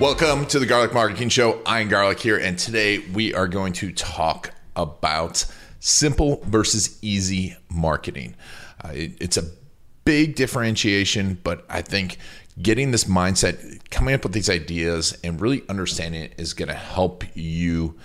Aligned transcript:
Welcome 0.00 0.46
to 0.46 0.60
the 0.60 0.66
Garlic 0.66 0.94
Marketing 0.94 1.28
Show. 1.28 1.60
I'm 1.66 1.88
Garlic 1.88 2.20
here, 2.20 2.38
and 2.38 2.56
today 2.56 2.98
we 3.00 3.34
are 3.34 3.48
going 3.48 3.72
to 3.74 3.90
talk 3.90 4.52
about 4.76 5.44
simple 5.80 6.40
versus 6.44 7.00
easy 7.02 7.56
marketing. 7.68 8.36
Uh, 8.84 8.90
it, 8.94 9.20
it's 9.20 9.36
a 9.36 9.42
big 10.04 10.36
differentiation, 10.36 11.40
but 11.42 11.64
I 11.68 11.82
think 11.82 12.18
getting 12.62 12.92
this 12.92 13.06
mindset, 13.06 13.90
coming 13.90 14.14
up 14.14 14.22
with 14.22 14.34
these 14.34 14.48
ideas, 14.48 15.18
and 15.24 15.40
really 15.40 15.64
understanding 15.68 16.22
it 16.22 16.34
is 16.38 16.54
going 16.54 16.68
to 16.68 16.74
help 16.74 17.24
you 17.34 17.96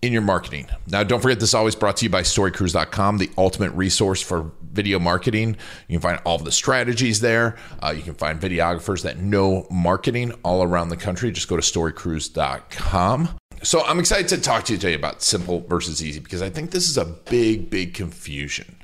in 0.00 0.12
your 0.12 0.22
marketing. 0.22 0.68
Now, 0.86 1.02
don't 1.02 1.20
forget 1.20 1.40
this 1.40 1.50
is 1.50 1.54
always 1.54 1.74
brought 1.74 1.96
to 1.98 2.04
you 2.04 2.10
by 2.10 2.22
storycrews.com, 2.22 3.18
the 3.18 3.30
ultimate 3.36 3.72
resource 3.72 4.22
for 4.22 4.52
video 4.62 4.98
marketing. 4.98 5.56
You 5.88 5.98
can 5.98 6.00
find 6.00 6.20
all 6.24 6.36
of 6.36 6.44
the 6.44 6.52
strategies 6.52 7.20
there. 7.20 7.56
Uh, 7.82 7.92
you 7.96 8.02
can 8.02 8.14
find 8.14 8.40
videographers 8.40 9.02
that 9.02 9.18
know 9.18 9.66
marketing 9.70 10.32
all 10.44 10.62
around 10.62 10.90
the 10.90 10.96
country. 10.96 11.32
Just 11.32 11.48
go 11.48 11.56
to 11.56 11.62
storycrews.com. 11.62 13.36
So, 13.64 13.84
I'm 13.84 13.98
excited 13.98 14.28
to 14.28 14.40
talk 14.40 14.64
to 14.66 14.72
you 14.72 14.78
today 14.78 14.94
about 14.94 15.20
simple 15.20 15.60
versus 15.60 16.02
easy 16.02 16.20
because 16.20 16.42
I 16.42 16.50
think 16.50 16.70
this 16.70 16.88
is 16.88 16.96
a 16.96 17.04
big, 17.04 17.70
big 17.70 17.92
confusion. 17.92 18.76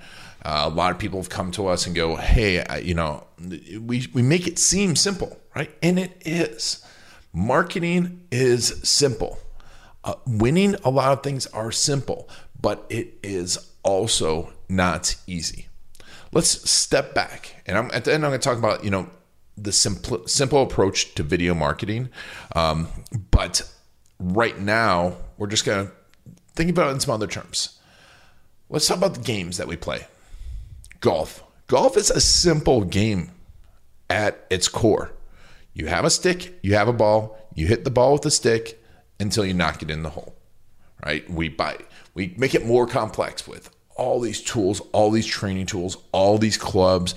Uh, 0.45 0.65
a 0.65 0.69
lot 0.69 0.91
of 0.91 0.99
people 0.99 1.21
have 1.21 1.31
come 1.31 1.53
to 1.53 1.69
us 1.69 1.87
and 1.87 1.95
go, 1.95 2.17
"Hey, 2.17 2.63
I, 2.63 2.79
you 2.79 2.93
know, 2.93 3.25
we 3.39 4.09
we 4.13 4.21
make 4.21 4.47
it 4.47 4.59
seem 4.59 4.97
simple, 4.97 5.39
right?" 5.55 5.71
And 5.81 5.99
it 5.99 6.21
is. 6.27 6.85
Marketing 7.33 8.27
is 8.31 8.81
simple. 8.83 9.39
Uh, 10.05 10.15
winning 10.27 10.77
a 10.85 10.91
lot 10.91 11.13
of 11.13 11.23
things 11.23 11.47
are 11.49 11.73
simple, 11.73 12.29
but 12.61 12.85
it 12.91 13.19
is 13.23 13.73
also 13.83 14.53
not 14.69 15.17
easy. 15.27 15.69
Let's 16.33 16.71
step 16.71 17.15
back, 17.15 17.63
and 17.67 17.79
I'm 17.79 17.91
at 17.93 18.05
the 18.05 18.13
end. 18.13 18.25
I'm 18.25 18.31
going 18.31 18.41
to 18.41 18.45
talk 18.49 18.59
about 18.59 18.85
you 18.85 18.91
know 18.91 19.09
the 19.57 19.73
simple 19.73 20.27
simple 20.29 20.63
approach 20.63 21.15
to 21.15 21.23
video 21.23 21.55
marketing, 21.55 22.11
um, 22.55 22.89
but 23.31 23.63
right 24.19 24.59
now 24.59 25.17
we're 25.39 25.47
just 25.47 25.65
going 25.65 25.87
to 25.87 25.93
think 26.55 26.71
about 26.71 26.89
it 26.89 26.93
in 26.93 27.01
some 27.01 27.15
other 27.15 27.27
terms. 27.27 27.79
Let's 28.69 28.87
talk 28.87 28.99
about 28.99 29.15
the 29.15 29.21
games 29.21 29.57
that 29.57 29.69
we 29.69 29.77
play. 29.77 30.07
Golf. 31.01 31.43
Golf 31.67 31.97
is 31.97 32.11
a 32.11 32.21
simple 32.21 32.85
game 32.85 33.31
at 34.11 34.47
its 34.51 34.69
core. 34.69 35.13
You 35.73 35.87
have 35.87 36.05
a 36.05 36.11
stick, 36.11 36.59
you 36.63 36.75
have 36.75 36.89
a 36.89 36.93
ball, 36.93 37.39
you 37.55 37.67
hit 37.67 37.85
the 37.85 37.91
ball 37.91 38.13
with 38.13 38.23
the 38.23 38.31
stick, 38.31 38.83
until 39.21 39.45
you 39.45 39.55
knock 39.55 39.83
it 39.83 39.91
in 39.91 40.03
the 40.03 40.11
hole. 40.11 40.35
Right? 41.05 41.29
We 41.29 41.49
buy 41.49 41.79
we 42.15 42.35
make 42.39 42.55
it 42.55 42.65
more 42.65 42.87
complex 42.87 43.47
with 43.47 43.71
all 43.97 44.21
these 44.21 44.41
tools, 44.41 44.81
all 44.93 45.11
these 45.11 45.27
training 45.27 45.67
tools, 45.67 45.97
all 46.13 46.39
these 46.39 46.57
clubs, 46.57 47.15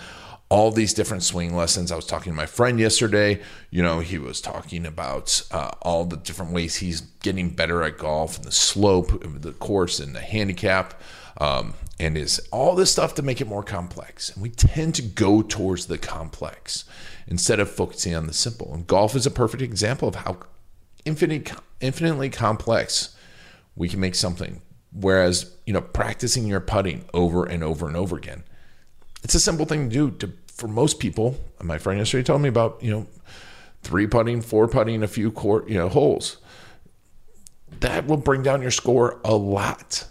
all 0.50 0.72
these 0.72 0.94
different 0.94 1.24
swing 1.24 1.56
lessons. 1.56 1.92
I 1.92 1.96
was 1.96 2.06
talking 2.06 2.32
to 2.32 2.38
my 2.38 2.46
friend 2.46 2.80
yesterday. 2.80 3.42
You 3.70 3.84
know, 3.84 4.00
he 4.00 4.18
was 4.18 4.42
talking 4.42 4.86
about 4.86 5.42
uh, 5.52 5.72
all 5.82 6.06
the 6.06 6.18
different 6.18 6.54
ways 6.54 6.78
he's 6.78 7.02
getting 7.02 7.50
better 7.50 7.84
at 7.84 7.98
golf 7.98 8.38
and 8.38 8.46
the 8.46 8.52
slope, 8.52 9.24
the 9.42 9.54
course, 9.54 10.00
and 10.00 10.16
the 10.16 10.22
handicap, 10.22 11.00
um, 11.40 11.74
and 12.00 12.18
is 12.18 12.40
all 12.52 12.76
this 12.76 12.92
stuff 12.92 13.16
to 13.16 13.22
make 13.22 13.42
it 13.42 13.48
more 13.48 13.64
complex. 13.64 14.30
And 14.30 14.42
we 14.42 14.50
tend 14.50 14.96
to 14.96 15.02
go 15.02 15.42
towards 15.42 15.88
the 15.88 15.98
complex 15.98 16.86
instead 17.28 17.60
of 17.60 17.70
focusing 17.70 18.16
on 18.16 18.28
the 18.28 18.34
simple. 18.34 18.74
And 18.74 18.88
golf 18.88 19.16
is 19.16 19.26
a 19.26 19.32
perfect 19.32 19.62
example 19.62 20.08
of 20.08 20.16
how 20.16 20.38
infinite, 21.04 21.52
infinitely 21.82 22.30
complex, 22.30 23.16
we 23.76 23.90
can 23.90 24.00
make 24.00 24.16
something. 24.16 24.62
Whereas, 24.92 25.52
you 25.66 25.74
know, 25.74 25.82
practicing 25.82 26.48
your 26.48 26.60
putting 26.60 27.06
over 27.14 27.46
and 27.46 27.64
over 27.64 27.88
and 27.88 27.96
over 27.96 28.18
again, 28.18 28.44
it's 29.24 29.36
a 29.36 29.40
simple 29.40 29.66
thing 29.66 29.90
to 29.90 29.94
do 29.94 30.12
to, 30.18 30.34
for 30.48 30.68
most 30.68 31.00
people. 31.00 31.38
My 31.62 31.78
friend 31.78 32.00
yesterday 32.00 32.24
told 32.24 32.42
me 32.42 32.50
about, 32.50 32.82
you 32.82 32.92
know, 32.92 33.08
three 33.84 34.08
putting, 34.08 34.42
four 34.42 34.68
putting, 34.68 35.04
a 35.04 35.08
few 35.08 35.32
court, 35.32 35.70
you 35.70 35.76
know, 35.76 35.90
holes. 35.90 36.38
That 37.80 38.08
will 38.08 38.18
bring 38.18 38.44
down 38.44 38.62
your 38.62 38.72
score 38.72 39.20
a 39.24 39.36
lot. 39.36 40.08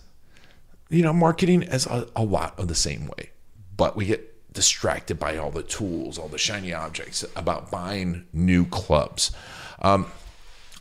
You 0.88 1.02
know, 1.02 1.12
marketing 1.12 1.62
is 1.62 1.86
a, 1.86 2.06
a 2.14 2.22
lot 2.22 2.58
of 2.58 2.68
the 2.68 2.74
same 2.74 3.06
way, 3.06 3.30
but 3.76 3.96
we 3.96 4.06
get 4.06 4.52
distracted 4.52 5.18
by 5.18 5.36
all 5.36 5.50
the 5.50 5.62
tools, 5.62 6.18
all 6.18 6.28
the 6.28 6.38
shiny 6.38 6.72
objects 6.72 7.24
about 7.34 7.70
buying 7.70 8.24
new 8.32 8.64
clubs. 8.66 9.32
Um, 9.80 10.06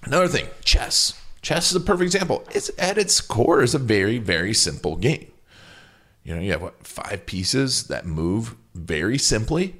Another 0.05 0.27
thing, 0.27 0.47
chess. 0.63 1.19
Chess 1.41 1.69
is 1.69 1.75
a 1.75 1.79
perfect 1.79 2.13
example. 2.13 2.43
It's 2.51 2.71
at 2.79 2.97
its 2.97 3.21
core 3.21 3.61
is 3.61 3.75
a 3.75 3.79
very, 3.79 4.17
very 4.17 4.53
simple 4.53 4.95
game. 4.95 5.31
You 6.23 6.35
know, 6.35 6.41
you 6.41 6.51
have 6.51 6.61
what 6.61 6.85
five 6.85 7.25
pieces 7.25 7.83
that 7.87 8.05
move 8.05 8.55
very 8.73 9.17
simply, 9.17 9.75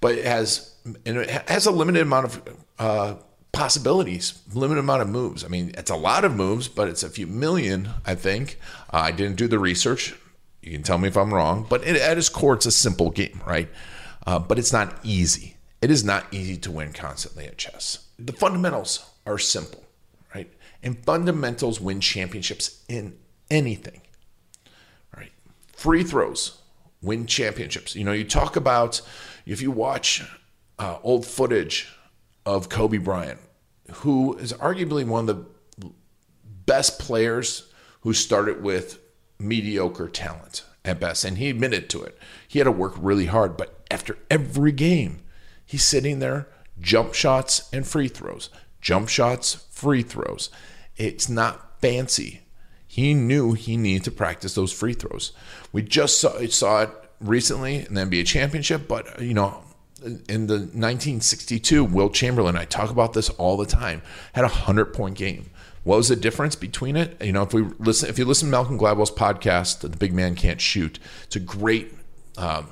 but 0.00 0.14
it 0.14 0.24
has 0.24 0.74
and 1.04 1.18
it 1.18 1.28
has 1.48 1.66
a 1.66 1.70
limited 1.70 2.02
amount 2.02 2.26
of 2.26 2.42
uh, 2.78 3.14
possibilities, 3.52 4.42
limited 4.54 4.80
amount 4.80 5.02
of 5.02 5.08
moves. 5.08 5.44
I 5.44 5.48
mean, 5.48 5.72
it's 5.76 5.90
a 5.90 5.96
lot 5.96 6.24
of 6.24 6.34
moves, 6.34 6.68
but 6.68 6.88
it's 6.88 7.02
a 7.02 7.10
few 7.10 7.26
million. 7.26 7.90
I 8.06 8.14
think 8.14 8.58
uh, 8.92 8.96
I 8.96 9.12
didn't 9.12 9.36
do 9.36 9.46
the 9.46 9.58
research. 9.58 10.14
You 10.62 10.72
can 10.72 10.82
tell 10.82 10.98
me 10.98 11.08
if 11.08 11.16
I'm 11.16 11.34
wrong, 11.34 11.66
but 11.68 11.86
it, 11.86 11.96
at 11.96 12.16
its 12.16 12.28
core, 12.28 12.54
it's 12.54 12.66
a 12.66 12.72
simple 12.72 13.10
game, 13.10 13.42
right? 13.46 13.68
Uh, 14.26 14.38
but 14.38 14.58
it's 14.58 14.72
not 14.72 14.98
easy. 15.02 15.56
It 15.82 15.90
is 15.90 16.04
not 16.04 16.32
easy 16.32 16.56
to 16.58 16.70
win 16.70 16.92
constantly 16.92 17.46
at 17.46 17.58
chess. 17.58 18.06
The 18.18 18.32
fundamentals 18.32 19.04
are 19.26 19.38
simple, 19.38 19.84
right? 20.34 20.52
And 20.82 21.04
fundamentals 21.04 21.80
win 21.80 22.00
championships 22.00 22.82
in 22.88 23.18
anything, 23.50 24.02
right? 25.16 25.32
Free 25.72 26.02
throws 26.04 26.58
win 27.02 27.26
championships. 27.26 27.94
You 27.94 28.04
know, 28.04 28.12
you 28.12 28.24
talk 28.24 28.56
about 28.56 29.00
if 29.44 29.60
you 29.60 29.70
watch 29.70 30.22
uh, 30.78 30.98
old 31.02 31.26
footage 31.26 31.92
of 32.46 32.68
Kobe 32.68 32.98
Bryant, 32.98 33.40
who 33.94 34.36
is 34.38 34.52
arguably 34.54 35.04
one 35.04 35.28
of 35.28 35.46
the 35.78 35.90
best 36.44 36.98
players 36.98 37.68
who 38.00 38.12
started 38.12 38.62
with 38.62 38.98
mediocre 39.38 40.08
talent 40.08 40.64
at 40.84 41.00
best. 41.00 41.24
And 41.24 41.38
he 41.38 41.50
admitted 41.50 41.90
to 41.90 42.02
it. 42.02 42.18
He 42.46 42.58
had 42.58 42.64
to 42.64 42.72
work 42.72 42.94
really 42.96 43.26
hard, 43.26 43.56
but 43.56 43.84
after 43.90 44.18
every 44.30 44.72
game, 44.72 45.20
he's 45.64 45.84
sitting 45.84 46.18
there, 46.18 46.48
jump 46.80 47.14
shots 47.14 47.68
and 47.72 47.86
free 47.86 48.08
throws, 48.08 48.48
jump 48.82 49.08
shots, 49.08 49.66
free 49.70 50.02
throws. 50.02 50.50
It's 50.96 51.28
not 51.28 51.80
fancy. 51.80 52.42
He 52.86 53.14
knew 53.14 53.54
he 53.54 53.78
needed 53.78 54.04
to 54.04 54.10
practice 54.10 54.54
those 54.54 54.72
free 54.72 54.92
throws. 54.92 55.32
We 55.72 55.80
just 55.80 56.20
saw, 56.20 56.44
saw 56.48 56.82
it 56.82 56.90
recently 57.20 57.86
in 57.86 57.94
the 57.94 58.02
NBA 58.02 58.26
championship, 58.26 58.86
but 58.86 59.22
you 59.22 59.32
know, 59.32 59.62
in 60.04 60.46
the 60.48 60.58
1962 60.58 61.84
Wilt 61.84 62.12
Chamberlain, 62.12 62.56
I 62.56 62.64
talk 62.64 62.90
about 62.90 63.14
this 63.14 63.30
all 63.30 63.56
the 63.56 63.66
time, 63.66 64.02
had 64.34 64.44
a 64.44 64.48
hundred 64.48 64.86
point 64.92 65.16
game. 65.16 65.48
What 65.84 65.96
was 65.96 66.08
the 66.08 66.16
difference 66.16 66.54
between 66.54 66.96
it? 66.96 67.20
You 67.22 67.32
know, 67.32 67.42
if 67.42 67.54
we 67.54 67.62
listen, 67.78 68.08
if 68.08 68.18
you 68.18 68.24
listen 68.24 68.48
to 68.48 68.52
Malcolm 68.52 68.78
Gladwell's 68.78 69.10
podcast, 69.10 69.80
"The 69.80 69.88
Big 69.88 70.12
Man 70.12 70.34
Can't 70.34 70.60
Shoot," 70.60 70.98
it's 71.24 71.36
a 71.36 71.40
great 71.40 71.94
um, 72.36 72.68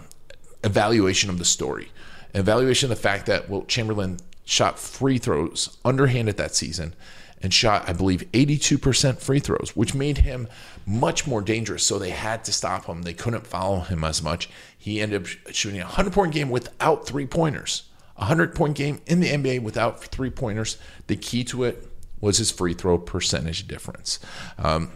evaluation 0.62 1.30
of 1.30 1.38
the 1.38 1.44
story, 1.44 1.90
evaluation 2.34 2.90
of 2.90 2.96
the 2.96 3.02
fact 3.02 3.26
that 3.26 3.48
Wilt 3.48 3.68
Chamberlain 3.68 4.18
shot 4.50 4.80
free 4.80 5.16
throws 5.16 5.78
underhanded 5.84 6.36
that 6.36 6.56
season 6.56 6.92
and 7.40 7.54
shot, 7.54 7.88
I 7.88 7.92
believe, 7.92 8.30
82% 8.32 9.18
free 9.18 9.38
throws, 9.38 9.72
which 9.74 9.94
made 9.94 10.18
him 10.18 10.48
much 10.84 11.26
more 11.26 11.40
dangerous. 11.40 11.84
So 11.84 11.98
they 11.98 12.10
had 12.10 12.44
to 12.44 12.52
stop 12.52 12.84
him. 12.84 13.02
They 13.02 13.14
couldn't 13.14 13.46
follow 13.46 13.80
him 13.80 14.04
as 14.04 14.22
much. 14.22 14.50
He 14.76 15.00
ended 15.00 15.22
up 15.22 15.28
shooting 15.54 15.80
a 15.80 15.84
100 15.84 16.12
point 16.12 16.34
game 16.34 16.50
without 16.50 17.06
three 17.06 17.26
pointers. 17.26 17.84
A 18.16 18.22
100 18.22 18.54
point 18.54 18.76
game 18.76 19.00
in 19.06 19.20
the 19.20 19.28
NBA 19.28 19.62
without 19.62 20.04
three 20.04 20.30
pointers. 20.30 20.76
The 21.06 21.16
key 21.16 21.44
to 21.44 21.64
it 21.64 21.86
was 22.20 22.38
his 22.38 22.50
free 22.50 22.74
throw 22.74 22.98
percentage 22.98 23.66
difference. 23.68 24.18
Um, 24.58 24.90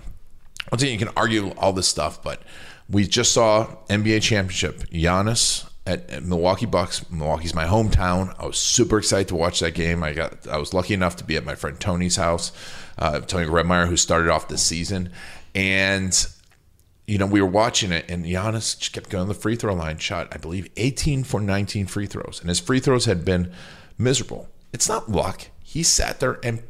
I'll 0.71 0.79
tell 0.79 0.89
you, 0.89 0.95
you 0.95 0.99
can 0.99 1.15
argue 1.17 1.51
all 1.53 1.73
this 1.73 1.89
stuff, 1.89 2.23
but 2.23 2.43
we 2.91 3.07
just 3.07 3.33
saw 3.33 3.77
NBA 3.89 4.21
championship. 4.21 4.81
Giannis 4.91 5.67
at, 5.87 6.09
at, 6.11 6.25
Milwaukee 6.25 6.67
Bucks. 6.67 7.11
Milwaukee's 7.11 7.55
my 7.55 7.67
hometown. 7.67 8.35
I 8.39 8.47
was 8.47 8.59
super 8.59 8.99
excited 8.99 9.29
to 9.29 9.37
watch 9.37 9.61
that 9.61 9.75
game. 9.75 10.03
I 10.03 10.13
got 10.13 10.49
I 10.49 10.57
was 10.57 10.73
lucky 10.75 10.95
enough 10.95 11.17
to 11.17 11.25
be 11.25 11.37
at 11.37 11.45
my 11.45 11.55
friend 11.55 11.79
Tony's 11.79 12.17
house, 12.17 12.53
uh, 12.99 13.21
Tony 13.21 13.47
Grebmeyer, 13.47 13.89
who 13.89 13.97
started 13.97 14.31
off 14.31 14.49
this 14.49 14.63
season, 14.63 15.11
and 15.55 16.27
you 17.07 17.19
know 17.19 17.27
we 17.27 17.41
were 17.41 17.49
watching 17.49 17.93
it, 17.93 18.07
and 18.09 18.25
Giannis 18.25 18.79
just 18.79 18.93
kept 18.93 19.11
going 19.11 19.27
to 19.29 19.35
the 19.35 19.39
free 19.39 19.57
throw 19.57 19.75
line. 19.75 19.99
Shot 19.99 20.29
I 20.33 20.39
believe 20.39 20.69
18 20.77 21.25
for 21.25 21.41
19 21.41 21.87
free 21.87 22.07
throws, 22.07 22.41
and 22.41 22.49
his 22.49 22.61
free 22.61 22.81
throws 22.81 23.05
had 23.05 23.25
been 23.25 23.53
miserable. 23.99 24.49
It's 24.73 24.89
not 24.89 25.11
luck. 25.11 25.49
He 25.63 25.83
sat 25.83 26.21
there 26.21 26.39
and 26.43 26.63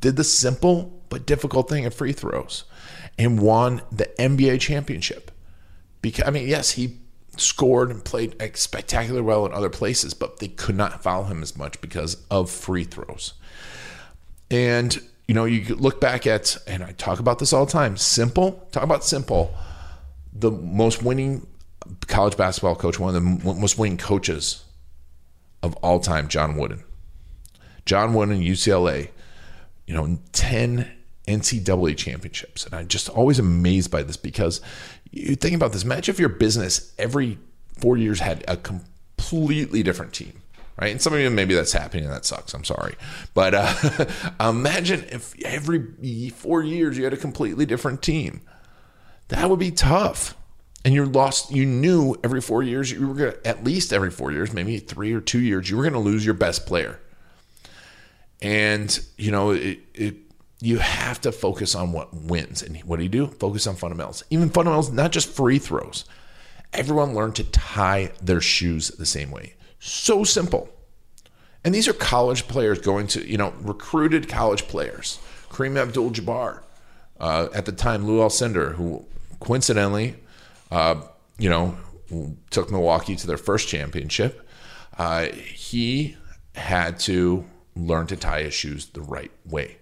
did 0.00 0.16
the 0.16 0.24
simple 0.24 1.02
but 1.08 1.26
difficult 1.26 1.68
thing 1.68 1.84
of 1.84 1.94
free 1.94 2.12
throws. 2.12 2.64
and 3.18 3.38
won 3.40 3.82
the 3.92 4.06
NBA 4.18 4.58
championship. 4.60 5.30
Because 6.00 6.26
I 6.26 6.30
mean, 6.30 6.48
yes, 6.48 6.72
he 6.72 6.98
scored 7.36 7.90
and 7.90 8.04
played 8.04 8.36
spectacularly 8.56 9.22
well 9.22 9.46
in 9.46 9.52
other 9.52 9.70
places, 9.70 10.14
but 10.14 10.38
they 10.38 10.48
could 10.48 10.76
not 10.76 11.02
foul 11.02 11.24
him 11.24 11.42
as 11.42 11.56
much 11.56 11.80
because 11.80 12.16
of 12.30 12.50
free 12.50 12.84
throws. 12.84 13.34
And 14.50 15.00
you 15.28 15.34
know, 15.34 15.44
you 15.44 15.74
look 15.76 16.00
back 16.00 16.26
at, 16.26 16.56
and 16.66 16.82
I 16.82 16.92
talk 16.92 17.18
about 17.18 17.38
this 17.38 17.52
all 17.52 17.64
the 17.64 17.72
time. 17.72 17.96
Simple, 17.96 18.68
talk 18.72 18.82
about 18.82 19.04
simple. 19.04 19.54
The 20.32 20.50
most 20.50 21.02
winning 21.02 21.46
college 22.06 22.36
basketball 22.36 22.76
coach, 22.76 22.98
one 22.98 23.14
of 23.14 23.22
the 23.22 23.54
most 23.54 23.78
winning 23.78 23.98
coaches 23.98 24.64
of 25.62 25.74
all 25.76 26.00
time, 26.00 26.28
John 26.28 26.56
Wooden. 26.56 26.82
John 27.86 28.14
Wooden, 28.14 28.40
UCLA, 28.40 29.08
you 29.86 29.94
know, 29.94 30.18
10 30.32 30.90
NCAA 31.26 31.96
championships. 31.96 32.66
And 32.66 32.74
I'm 32.74 32.88
just 32.88 33.08
always 33.08 33.38
amazed 33.38 33.90
by 33.90 34.02
this 34.02 34.16
because 34.16 34.60
you 35.12 35.36
think 35.36 35.54
about 35.54 35.72
this. 35.72 35.84
Imagine 35.84 36.12
if 36.12 36.18
your 36.18 36.28
business 36.28 36.92
every 36.98 37.38
four 37.78 37.96
years 37.96 38.20
had 38.20 38.44
a 38.48 38.56
completely 38.56 39.82
different 39.82 40.12
team. 40.12 40.40
Right. 40.80 40.90
And 40.90 41.02
some 41.02 41.12
of 41.12 41.20
you, 41.20 41.28
maybe 41.28 41.54
that's 41.54 41.72
happening 41.72 42.04
and 42.04 42.12
that 42.12 42.24
sucks. 42.24 42.54
I'm 42.54 42.64
sorry. 42.64 42.96
But 43.34 43.54
uh, 43.54 44.06
imagine 44.40 45.04
if 45.10 45.38
every 45.44 46.30
four 46.30 46.62
years 46.62 46.96
you 46.96 47.04
had 47.04 47.12
a 47.12 47.18
completely 47.18 47.66
different 47.66 48.02
team. 48.02 48.40
That 49.28 49.48
would 49.48 49.58
be 49.58 49.70
tough 49.70 50.34
and 50.84 50.94
you're 50.94 51.06
lost 51.06 51.50
you 51.50 51.64
knew 51.64 52.16
every 52.24 52.40
four 52.40 52.62
years 52.62 52.90
you 52.90 53.06
were 53.06 53.14
going 53.14 53.32
to 53.32 53.46
at 53.46 53.64
least 53.64 53.92
every 53.92 54.10
four 54.10 54.32
years 54.32 54.52
maybe 54.52 54.78
three 54.78 55.12
or 55.12 55.20
two 55.20 55.40
years 55.40 55.70
you 55.70 55.76
were 55.76 55.82
going 55.82 55.92
to 55.92 55.98
lose 55.98 56.24
your 56.24 56.34
best 56.34 56.66
player 56.66 56.98
and 58.40 59.00
you 59.16 59.30
know 59.30 59.50
it, 59.50 59.78
it, 59.94 60.16
you 60.62 60.78
have 60.78 61.20
to 61.22 61.32
focus 61.32 61.74
on 61.74 61.92
what 61.92 62.14
wins 62.14 62.62
and 62.62 62.76
what 62.78 62.96
do 62.96 63.02
you 63.02 63.08
do? 63.08 63.26
Focus 63.26 63.66
on 63.66 63.76
fundamentals. 63.76 64.24
Even 64.30 64.48
fundamentals 64.48 64.90
not 64.90 65.12
just 65.12 65.28
free 65.28 65.58
throws. 65.58 66.04
Everyone 66.72 67.14
learned 67.14 67.36
to 67.36 67.44
tie 67.44 68.12
their 68.22 68.40
shoes 68.40 68.88
the 68.88 69.06
same 69.06 69.30
way. 69.30 69.54
So 69.78 70.24
simple. 70.24 70.70
And 71.64 71.74
these 71.74 71.88
are 71.88 71.92
college 71.92 72.48
players 72.48 72.78
going 72.80 73.06
to 73.08 73.26
you 73.26 73.36
know 73.36 73.52
recruited 73.60 74.28
college 74.28 74.68
players. 74.68 75.18
Kareem 75.50 75.76
abdul-jabbar 75.76 76.62
uh, 77.20 77.48
at 77.54 77.66
the 77.66 77.72
time 77.72 78.06
Lew 78.06 78.18
Alcindor 78.18 78.74
who 78.74 79.04
coincidentally 79.40 80.16
uh, 80.72 81.02
you 81.38 81.50
know, 81.50 81.76
took 82.50 82.70
Milwaukee 82.70 83.16
to 83.16 83.26
their 83.26 83.36
first 83.36 83.68
championship. 83.68 84.48
Uh, 84.96 85.26
he 85.26 86.16
had 86.54 86.98
to 87.00 87.44
learn 87.76 88.06
to 88.06 88.16
tie 88.16 88.42
his 88.42 88.54
shoes 88.54 88.86
the 88.86 89.00
right 89.00 89.30
way. 89.44 89.76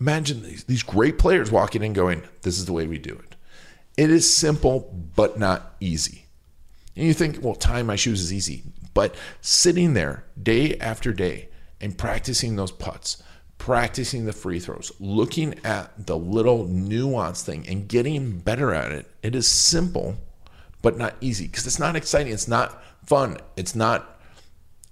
Imagine 0.00 0.42
these, 0.42 0.64
these 0.64 0.82
great 0.82 1.18
players 1.18 1.50
walking 1.50 1.82
in 1.82 1.92
going, 1.92 2.22
This 2.42 2.58
is 2.58 2.66
the 2.66 2.72
way 2.72 2.86
we 2.86 2.98
do 2.98 3.14
it. 3.14 3.36
It 3.96 4.10
is 4.10 4.36
simple, 4.36 4.92
but 5.16 5.38
not 5.38 5.74
easy. 5.80 6.26
And 6.96 7.06
you 7.06 7.14
think, 7.14 7.42
Well, 7.42 7.54
tying 7.54 7.86
my 7.86 7.96
shoes 7.96 8.20
is 8.20 8.32
easy. 8.32 8.62
But 8.94 9.14
sitting 9.40 9.94
there 9.94 10.24
day 10.40 10.76
after 10.78 11.12
day 11.12 11.48
and 11.80 11.96
practicing 11.96 12.56
those 12.56 12.72
putts, 12.72 13.22
practicing 13.58 14.24
the 14.24 14.32
free 14.32 14.60
throws, 14.60 14.92
looking 14.98 15.54
at 15.64 16.06
the 16.06 16.16
little 16.16 16.66
nuance 16.66 17.42
thing 17.42 17.66
and 17.68 17.88
getting 17.88 18.38
better 18.38 18.72
at 18.72 18.92
it. 18.92 19.06
It 19.22 19.34
is 19.34 19.48
simple, 19.48 20.16
but 20.82 20.96
not 20.96 21.16
easy 21.20 21.46
because 21.46 21.66
it's 21.66 21.78
not 21.78 21.96
exciting. 21.96 22.32
It's 22.32 22.48
not 22.48 22.82
fun. 23.04 23.38
It's 23.56 23.74
not. 23.74 24.20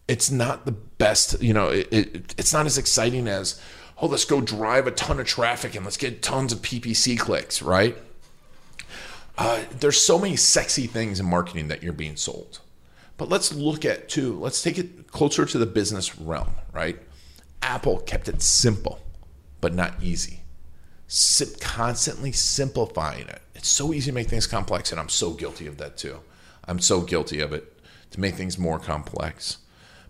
It's 0.09 0.31
not 0.31 0.67
the 0.67 0.73
best. 0.73 1.43
You 1.43 1.55
know, 1.55 1.69
it, 1.69 1.89
it, 1.93 2.35
it's 2.39 2.53
not 2.53 2.67
as 2.67 2.79
exciting 2.79 3.27
as 3.27 3.61
oh, 3.99 4.07
let's 4.07 4.25
go 4.25 4.41
drive 4.41 4.87
a 4.87 4.91
ton 4.91 5.19
of 5.21 5.27
traffic 5.27 5.75
and 5.75 5.85
let's 5.85 5.97
get 5.97 6.23
tons 6.23 6.53
of 6.53 6.61
PPC 6.61 7.19
clicks, 7.19 7.63
right? 7.63 7.97
Uh, 9.39 9.63
there's 9.71 10.01
so 10.01 10.19
many 10.19 10.37
sexy 10.37 10.87
things 10.87 11.21
in 11.21 11.27
marketing 11.27 11.69
that 11.69 11.83
you're 11.83 11.93
being 11.93 12.17
sold. 12.17 12.61
But 13.17 13.29
let's 13.29 13.53
look 13.53 13.85
at 13.85 14.09
too, 14.09 14.39
let's 14.39 14.63
take 14.63 14.79
it 14.79 15.11
closer 15.11 15.47
to 15.47 15.59
the 15.59 15.67
business 15.67 16.19
realm, 16.19 16.51
right? 16.73 16.99
Apple 17.63 17.99
kept 18.01 18.29
it 18.29 18.43
simple, 18.43 19.01
but 19.61 19.75
not 19.75 20.03
easy. 20.03 20.41
constantly 21.61 22.33
simplifying 22.33 23.29
it. 23.29 23.41
It's 23.55 23.69
so 23.69 23.93
easy 23.93 24.11
to 24.11 24.15
make 24.15 24.29
things 24.29 24.47
complex, 24.47 24.91
and 24.91 25.01
I'm 25.01 25.09
so 25.09 25.33
guilty 25.33 25.67
of 25.67 25.79
that 25.79 25.97
too. 25.97 26.21
I'm 26.67 26.79
so 26.79 27.01
guilty 27.01 27.41
of 27.41 27.53
it 27.53 27.81
to 28.11 28.21
make 28.21 28.35
things 28.35 28.59
more 28.59 28.79
complex. 28.79 29.59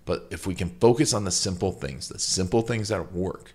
But 0.04 0.26
if 0.30 0.46
we 0.46 0.54
can 0.54 0.70
focus 0.70 1.12
on 1.12 1.24
the 1.24 1.30
simple 1.30 1.72
things, 1.72 2.08
the 2.08 2.18
simple 2.18 2.62
things 2.62 2.88
that 2.88 3.12
work, 3.12 3.52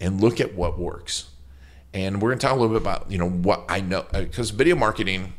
and 0.00 0.20
look 0.20 0.40
at 0.40 0.54
what 0.54 0.78
works, 0.78 1.30
and 1.92 2.20
we're 2.20 2.30
going 2.30 2.38
to 2.38 2.46
talk 2.46 2.56
a 2.56 2.60
little 2.60 2.74
bit 2.74 2.82
about 2.82 3.10
you 3.10 3.18
know 3.18 3.28
what 3.28 3.64
I 3.68 3.80
know 3.80 4.06
because 4.12 4.52
uh, 4.52 4.54
video 4.54 4.76
marketing 4.76 5.34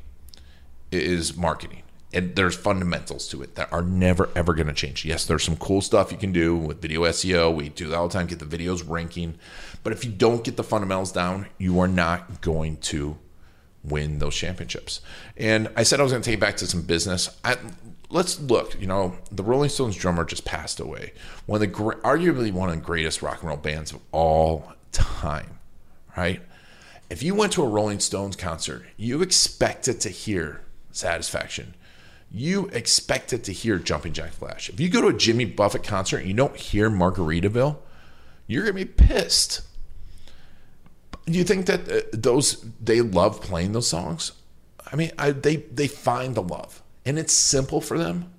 is 0.91 1.37
marketing 1.37 1.83
and 2.13 2.35
there's 2.35 2.55
fundamentals 2.55 3.27
to 3.29 3.41
it 3.41 3.55
that 3.55 3.71
are 3.71 3.81
never 3.81 4.29
ever 4.35 4.53
going 4.53 4.67
to 4.67 4.73
change. 4.73 5.05
Yes, 5.05 5.25
there's 5.25 5.43
some 5.43 5.55
cool 5.55 5.81
stuff 5.81 6.11
you 6.11 6.17
can 6.17 6.31
do 6.31 6.55
with 6.55 6.81
video 6.81 7.01
SEO. 7.03 7.53
We 7.53 7.69
do 7.69 7.87
that 7.89 7.97
all 7.97 8.07
the 8.07 8.13
time, 8.13 8.27
get 8.27 8.39
the 8.39 8.45
videos 8.45 8.87
ranking. 8.87 9.35
But 9.83 9.93
if 9.93 10.03
you 10.05 10.11
don't 10.11 10.43
get 10.43 10.57
the 10.57 10.63
fundamentals 10.63 11.11
down, 11.11 11.47
you 11.57 11.79
are 11.79 11.87
not 11.87 12.41
going 12.41 12.77
to 12.77 13.17
win 13.83 14.19
those 14.19 14.35
championships. 14.35 15.01
And 15.37 15.69
I 15.75 15.83
said 15.83 15.99
I 15.99 16.03
was 16.03 16.11
going 16.11 16.21
to 16.21 16.25
take 16.25 16.37
you 16.37 16.41
back 16.41 16.57
to 16.57 16.67
some 16.67 16.81
business. 16.83 17.35
I, 17.43 17.57
let's 18.11 18.39
look. 18.39 18.79
You 18.79 18.87
know, 18.87 19.15
the 19.31 19.43
Rolling 19.43 19.69
Stones 19.69 19.95
drummer 19.95 20.23
just 20.25 20.45
passed 20.45 20.79
away. 20.79 21.13
One 21.45 21.61
of 21.61 21.67
the 21.67 21.75
arguably 21.75 22.51
one 22.51 22.69
of 22.69 22.75
the 22.75 22.81
greatest 22.81 23.21
rock 23.21 23.41
and 23.41 23.49
roll 23.49 23.57
bands 23.57 23.91
of 23.91 23.99
all 24.11 24.73
time. 24.91 25.59
Right? 26.15 26.41
If 27.09 27.23
you 27.23 27.35
went 27.35 27.53
to 27.53 27.63
a 27.63 27.67
Rolling 27.67 27.99
Stones 27.99 28.35
concert, 28.35 28.85
you 28.97 29.21
expected 29.21 29.99
to 30.01 30.09
hear 30.09 30.61
satisfaction 30.91 31.75
you 32.33 32.67
expected 32.67 33.43
to 33.43 33.51
hear 33.51 33.77
Jumping 33.77 34.13
Jack 34.13 34.31
Flash. 34.31 34.69
If 34.69 34.79
you 34.79 34.89
go 34.89 35.01
to 35.01 35.07
a 35.07 35.13
Jimmy 35.13 35.45
Buffett 35.45 35.83
concert 35.83 36.19
and 36.19 36.27
you 36.27 36.33
don't 36.33 36.55
hear 36.55 36.89
Margaritaville, 36.89 37.77
you're 38.47 38.65
to 38.65 38.73
be 38.73 38.85
pissed. 38.85 39.61
Do 41.25 41.33
you 41.33 41.43
think 41.43 41.65
that 41.65 41.91
uh, 41.91 42.01
those 42.13 42.65
they 42.81 43.01
love 43.01 43.41
playing 43.41 43.73
those 43.73 43.87
songs? 43.87 44.31
I 44.91 44.95
mean, 44.95 45.11
I, 45.19 45.31
they 45.31 45.57
they 45.57 45.87
find 45.87 46.35
the 46.35 46.41
love, 46.41 46.80
and 47.05 47.17
it's 47.17 47.33
simple 47.33 47.81
for 47.81 47.97
them, 47.97 48.31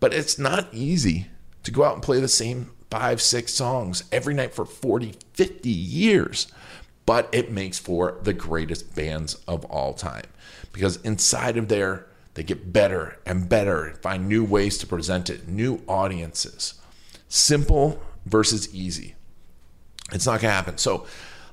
but 0.00 0.14
it's 0.14 0.38
not 0.38 0.68
easy 0.72 1.26
to 1.62 1.70
go 1.70 1.84
out 1.84 1.94
and 1.94 2.02
play 2.02 2.20
the 2.20 2.28
same 2.28 2.70
five, 2.90 3.20
six 3.20 3.52
songs 3.52 4.04
every 4.12 4.34
night 4.34 4.54
for 4.54 4.64
40, 4.64 5.14
50 5.34 5.68
years. 5.68 6.46
But 7.04 7.28
it 7.32 7.52
makes 7.52 7.78
for 7.78 8.18
the 8.22 8.32
greatest 8.32 8.94
bands 8.94 9.36
of 9.46 9.64
all 9.66 9.94
time 9.94 10.24
because 10.72 10.96
inside 11.02 11.56
of 11.56 11.68
there 11.68 12.06
they 12.34 12.42
get 12.42 12.72
better 12.72 13.18
and 13.24 13.48
better, 13.48 13.94
find 14.02 14.28
new 14.28 14.44
ways 14.44 14.76
to 14.78 14.86
present 14.86 15.30
it, 15.30 15.48
new 15.48 15.82
audiences. 15.88 16.74
Simple 17.28 18.02
versus 18.26 18.72
easy. 18.74 19.14
It's 20.12 20.26
not 20.26 20.40
going 20.40 20.50
to 20.50 20.56
happen. 20.56 20.78
So 20.78 21.06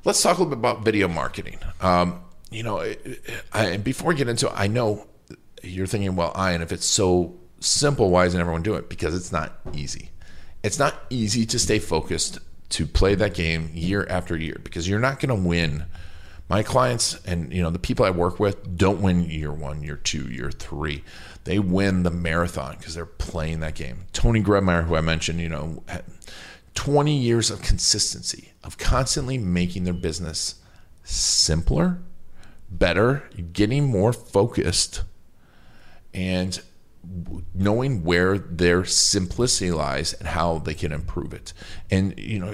let's 0.04 0.22
talk 0.22 0.38
a 0.38 0.42
little 0.42 0.56
bit 0.56 0.60
about 0.60 0.84
video 0.84 1.08
marketing. 1.08 1.60
Um, 1.82 2.20
you 2.52 2.64
know, 2.64 2.84
I, 3.54 3.78
before 3.78 4.10
we 4.10 4.16
get 4.16 4.28
into 4.28 4.48
it, 4.48 4.54
I 4.56 4.68
know 4.68 5.08
you're 5.64 5.88
thinking, 5.88 6.16
well, 6.16 6.34
Ian, 6.38 6.62
if 6.62 6.72
it's 6.72 6.86
so 6.86 7.36
simple, 7.60 8.10
why 8.10 8.26
doesn't 8.26 8.40
everyone 8.40 8.64
do 8.64 8.76
it? 8.76 8.90
Because 8.90 9.16
it's 9.16 9.32
not 9.32 9.60
easy. 9.74 10.12
It's 10.64 10.80
not 10.80 10.96
easy 11.10 11.46
to 11.48 11.60
stay 11.60 11.80
focused 11.80 12.40
to 12.70 12.86
play 12.86 13.16
that 13.16 13.34
game 13.34 13.70
year 13.74 14.06
after 14.10 14.38
year 14.38 14.60
because 14.64 14.88
you're 14.88 15.00
not 15.00 15.20
going 15.20 15.30
to 15.30 15.48
win– 15.48 15.86
my 16.50 16.64
clients 16.64 17.20
and 17.26 17.54
you 17.54 17.62
know 17.62 17.70
the 17.70 17.80
people 17.80 18.06
I 18.06 18.10
work 18.10 18.40
with 18.40 18.78
don't 18.78 19.02
win 19.02 19.24
year 19.24 19.52
one, 19.52 19.84
year 19.84 19.96
two, 19.98 20.30
year 20.30 20.52
three. 20.52 21.04
They 21.46 21.60
win 21.60 22.04
the 22.04 22.12
marathon 22.12 22.76
because 22.78 22.96
they're 22.96 23.06
playing 23.06 23.62
that 23.62 23.76
game. 23.76 24.06
Tony 24.14 24.42
Grebmeyer, 24.42 24.86
who 24.86 24.96
I 24.96 25.02
mentioned, 25.02 25.40
you 25.40 25.50
know, 25.50 25.84
20 26.76 27.18
years 27.18 27.52
of 27.52 27.62
consistency 27.62 28.54
of 28.64 28.78
constantly 28.78 29.38
making 29.38 29.84
their 29.84 29.94
business 29.94 30.62
simpler, 31.04 32.02
better, 32.70 33.24
getting 33.52 33.86
more 33.86 34.14
focused, 34.14 35.04
and 36.14 36.62
knowing 37.54 38.04
where 38.04 38.38
their 38.38 38.86
simplicity 38.86 39.72
lies 39.72 40.14
and 40.14 40.28
how 40.28 40.60
they 40.60 40.74
can 40.74 40.92
improve 40.92 41.34
it. 41.34 41.54
And 41.92 42.18
you 42.18 42.40
know, 42.40 42.54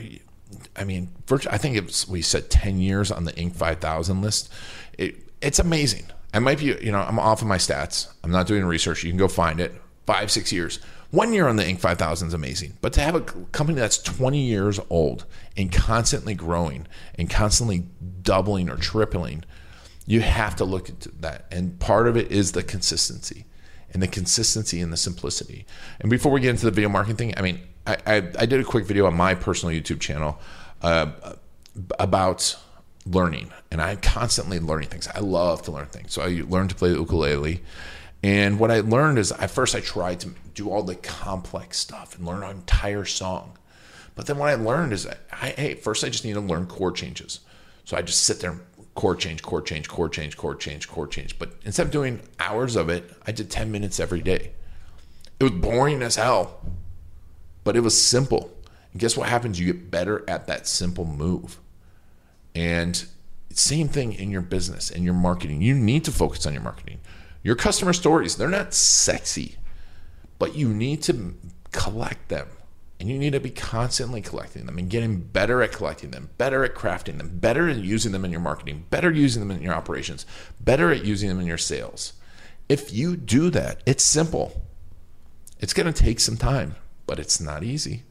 I 0.75 0.83
mean, 0.83 1.09
I 1.49 1.57
think 1.57 1.77
it's 1.77 2.07
we 2.07 2.21
said 2.21 2.49
ten 2.49 2.79
years 2.79 3.11
on 3.11 3.25
the 3.25 3.33
Inc. 3.33 3.55
five 3.55 3.79
thousand 3.79 4.21
list. 4.21 4.51
It, 4.97 5.15
it's 5.41 5.59
amazing. 5.59 6.05
I 6.33 6.39
might 6.39 6.59
be, 6.59 6.65
you 6.65 6.91
know, 6.91 6.99
I'm 6.99 7.19
off 7.19 7.41
of 7.41 7.47
my 7.47 7.57
stats. 7.57 8.11
I'm 8.23 8.31
not 8.31 8.47
doing 8.47 8.65
research. 8.65 9.03
You 9.03 9.11
can 9.11 9.17
go 9.17 9.27
find 9.27 9.59
it. 9.59 9.73
Five, 10.05 10.29
six 10.31 10.51
years. 10.51 10.79
One 11.11 11.33
year 11.33 11.47
on 11.47 11.55
the 11.55 11.63
Inc. 11.63 11.79
5000 11.79 12.27
is 12.27 12.33
amazing. 12.35 12.77
But 12.81 12.93
to 12.93 13.01
have 13.01 13.15
a 13.15 13.21
company 13.21 13.79
that's 13.79 13.97
20 13.97 14.39
years 14.39 14.79
old 14.89 15.25
and 15.57 15.71
constantly 15.71 16.35
growing 16.35 16.87
and 17.15 17.29
constantly 17.29 17.85
doubling 18.21 18.69
or 18.69 18.75
tripling, 18.75 19.43
you 20.05 20.21
have 20.21 20.55
to 20.57 20.65
look 20.65 20.89
at 20.89 21.07
that. 21.21 21.45
And 21.51 21.79
part 21.79 22.07
of 22.07 22.15
it 22.15 22.31
is 22.31 22.51
the 22.51 22.61
consistency 22.61 23.45
and 23.93 24.01
the 24.01 24.07
consistency 24.07 24.79
and 24.79 24.91
the 24.93 24.97
simplicity. 24.97 25.65
And 25.99 26.09
before 26.09 26.31
we 26.31 26.41
get 26.41 26.51
into 26.51 26.65
the 26.65 26.71
video 26.71 26.89
marketing 26.89 27.17
thing, 27.17 27.33
I 27.37 27.41
mean, 27.41 27.61
I, 27.85 27.97
I, 28.05 28.15
I 28.17 28.45
did 28.45 28.59
a 28.59 28.63
quick 28.63 28.85
video 28.85 29.05
on 29.05 29.15
my 29.15 29.35
personal 29.35 29.73
YouTube 29.73 29.99
channel 29.99 30.39
uh, 30.81 31.11
about 31.97 32.55
learning, 33.05 33.51
and 33.71 33.81
I'm 33.81 33.97
constantly 33.97 34.59
learning 34.59 34.89
things. 34.89 35.07
I 35.07 35.19
love 35.19 35.63
to 35.63 35.71
learn 35.71 35.87
things. 35.87 36.13
So 36.13 36.21
I 36.21 36.43
learned 36.47 36.69
to 36.69 36.75
play 36.75 36.89
the 36.89 36.99
ukulele. 36.99 37.61
And 38.21 38.59
what 38.59 38.69
I 38.69 38.81
learned 38.81 39.17
is 39.17 39.31
at 39.31 39.49
first 39.49 39.75
I 39.75 39.79
tried 39.79 40.19
to 40.21 40.33
do 40.53 40.69
all 40.69 40.83
the 40.83 40.95
complex 40.95 41.77
stuff 41.77 42.17
and 42.17 42.27
learn 42.27 42.43
an 42.43 42.51
entire 42.51 43.05
song. 43.05 43.57
But 44.15 44.25
then 44.25 44.37
what 44.37 44.49
I 44.49 44.55
learned 44.55 44.91
is 44.91 45.05
that 45.05 45.19
I, 45.31 45.49
hey, 45.51 45.75
first 45.75 46.03
I 46.03 46.09
just 46.09 46.25
need 46.25 46.33
to 46.33 46.41
learn 46.41 46.67
chord 46.67 46.95
changes. 46.95 47.39
So 47.85 47.95
I 47.95 48.01
just 48.01 48.23
sit 48.23 48.41
there, 48.41 48.59
chord 48.95 49.19
change, 49.19 49.41
chord 49.41 49.65
change, 49.65 49.87
chord 49.87 50.11
change, 50.11 50.37
chord 50.37 50.59
change, 50.59 50.87
chord 50.87 51.11
change. 51.11 51.39
But 51.39 51.53
instead 51.63 51.85
of 51.85 51.91
doing 51.91 52.21
hours 52.39 52.75
of 52.75 52.89
it, 52.89 53.11
I 53.25 53.31
did 53.31 53.49
10 53.49 53.71
minutes 53.71 53.99
every 53.99 54.21
day. 54.21 54.51
It 55.39 55.43
was 55.43 55.53
boring 55.53 56.01
as 56.01 56.15
hell, 56.15 56.59
but 57.63 57.75
it 57.75 57.81
was 57.81 58.03
simple. 58.03 58.51
And 58.91 58.99
guess 58.99 59.15
what 59.15 59.29
happens? 59.29 59.59
You 59.59 59.71
get 59.71 59.89
better 59.89 60.29
at 60.29 60.47
that 60.47 60.67
simple 60.67 61.05
move. 61.05 61.59
And 62.55 63.05
same 63.51 63.87
thing 63.87 64.13
in 64.13 64.31
your 64.31 64.41
business 64.41 64.89
and 64.89 65.03
your 65.03 65.13
marketing. 65.13 65.61
You 65.61 65.75
need 65.75 66.03
to 66.05 66.11
focus 66.11 66.45
on 66.45 66.53
your 66.53 66.63
marketing. 66.63 66.99
Your 67.43 67.55
customer 67.55 67.93
stories, 67.93 68.35
they're 68.35 68.49
not 68.49 68.73
sexy, 68.73 69.57
but 70.39 70.55
you 70.55 70.69
need 70.69 71.01
to 71.03 71.35
collect 71.71 72.29
them. 72.29 72.47
And 72.99 73.07
you 73.07 73.17
need 73.17 73.31
to 73.31 73.39
be 73.39 73.49
constantly 73.49 74.21
collecting 74.21 74.65
them 74.65 74.77
and 74.77 74.89
getting 74.89 75.19
better 75.19 75.61
at 75.61 75.71
collecting 75.71 76.11
them, 76.11 76.29
better 76.37 76.65
at 76.65 76.75
crafting 76.75 77.17
them, 77.17 77.37
better 77.39 77.69
at 77.69 77.77
using 77.77 78.11
them 78.11 78.25
in 78.25 78.31
your 78.31 78.41
marketing, 78.41 78.85
better 78.89 79.09
using 79.09 79.39
them 79.39 79.55
in 79.55 79.61
your 79.61 79.73
operations, 79.73 80.25
better 80.59 80.91
at 80.91 81.05
using 81.05 81.29
them 81.29 81.39
in 81.39 81.47
your 81.47 81.57
sales. 81.57 82.13
If 82.67 82.93
you 82.93 83.15
do 83.15 83.49
that, 83.51 83.81
it's 83.85 84.03
simple. 84.03 84.61
It's 85.59 85.73
going 85.73 85.91
to 85.91 86.03
take 86.03 86.19
some 86.19 86.35
time, 86.35 86.75
but 87.05 87.19
it's 87.19 87.39
not 87.39 87.63
easy. 87.63 88.03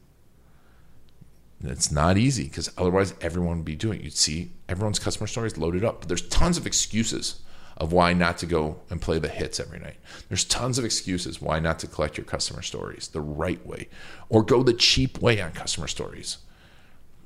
It's 1.63 1.91
not 1.91 2.17
easy 2.17 2.45
because 2.45 2.71
otherwise 2.77 3.13
everyone 3.21 3.57
would 3.57 3.65
be 3.65 3.75
doing 3.75 3.99
it. 3.99 4.03
You'd 4.05 4.13
see 4.13 4.53
everyone's 4.67 4.99
customer 4.99 5.27
stories 5.27 5.57
loaded 5.57 5.83
up. 5.83 5.99
But 5.99 6.07
there's 6.07 6.27
tons 6.29 6.57
of 6.57 6.65
excuses 6.65 7.41
of 7.79 7.93
why 7.93 8.13
not 8.13 8.37
to 8.39 8.45
go 8.45 8.79
and 8.89 9.01
play 9.01 9.19
the 9.19 9.29
hits 9.29 9.59
every 9.59 9.79
night. 9.79 9.95
There's 10.27 10.43
tons 10.43 10.77
of 10.77 10.85
excuses 10.85 11.41
why 11.41 11.59
not 11.59 11.79
to 11.79 11.87
collect 11.87 12.17
your 12.17 12.25
customer 12.25 12.61
stories 12.61 13.07
the 13.07 13.21
right 13.21 13.65
way 13.65 13.87
or 14.27 14.43
go 14.43 14.63
the 14.63 14.73
cheap 14.73 15.19
way 15.19 15.41
on 15.41 15.51
customer 15.51 15.87
stories. 15.87 16.39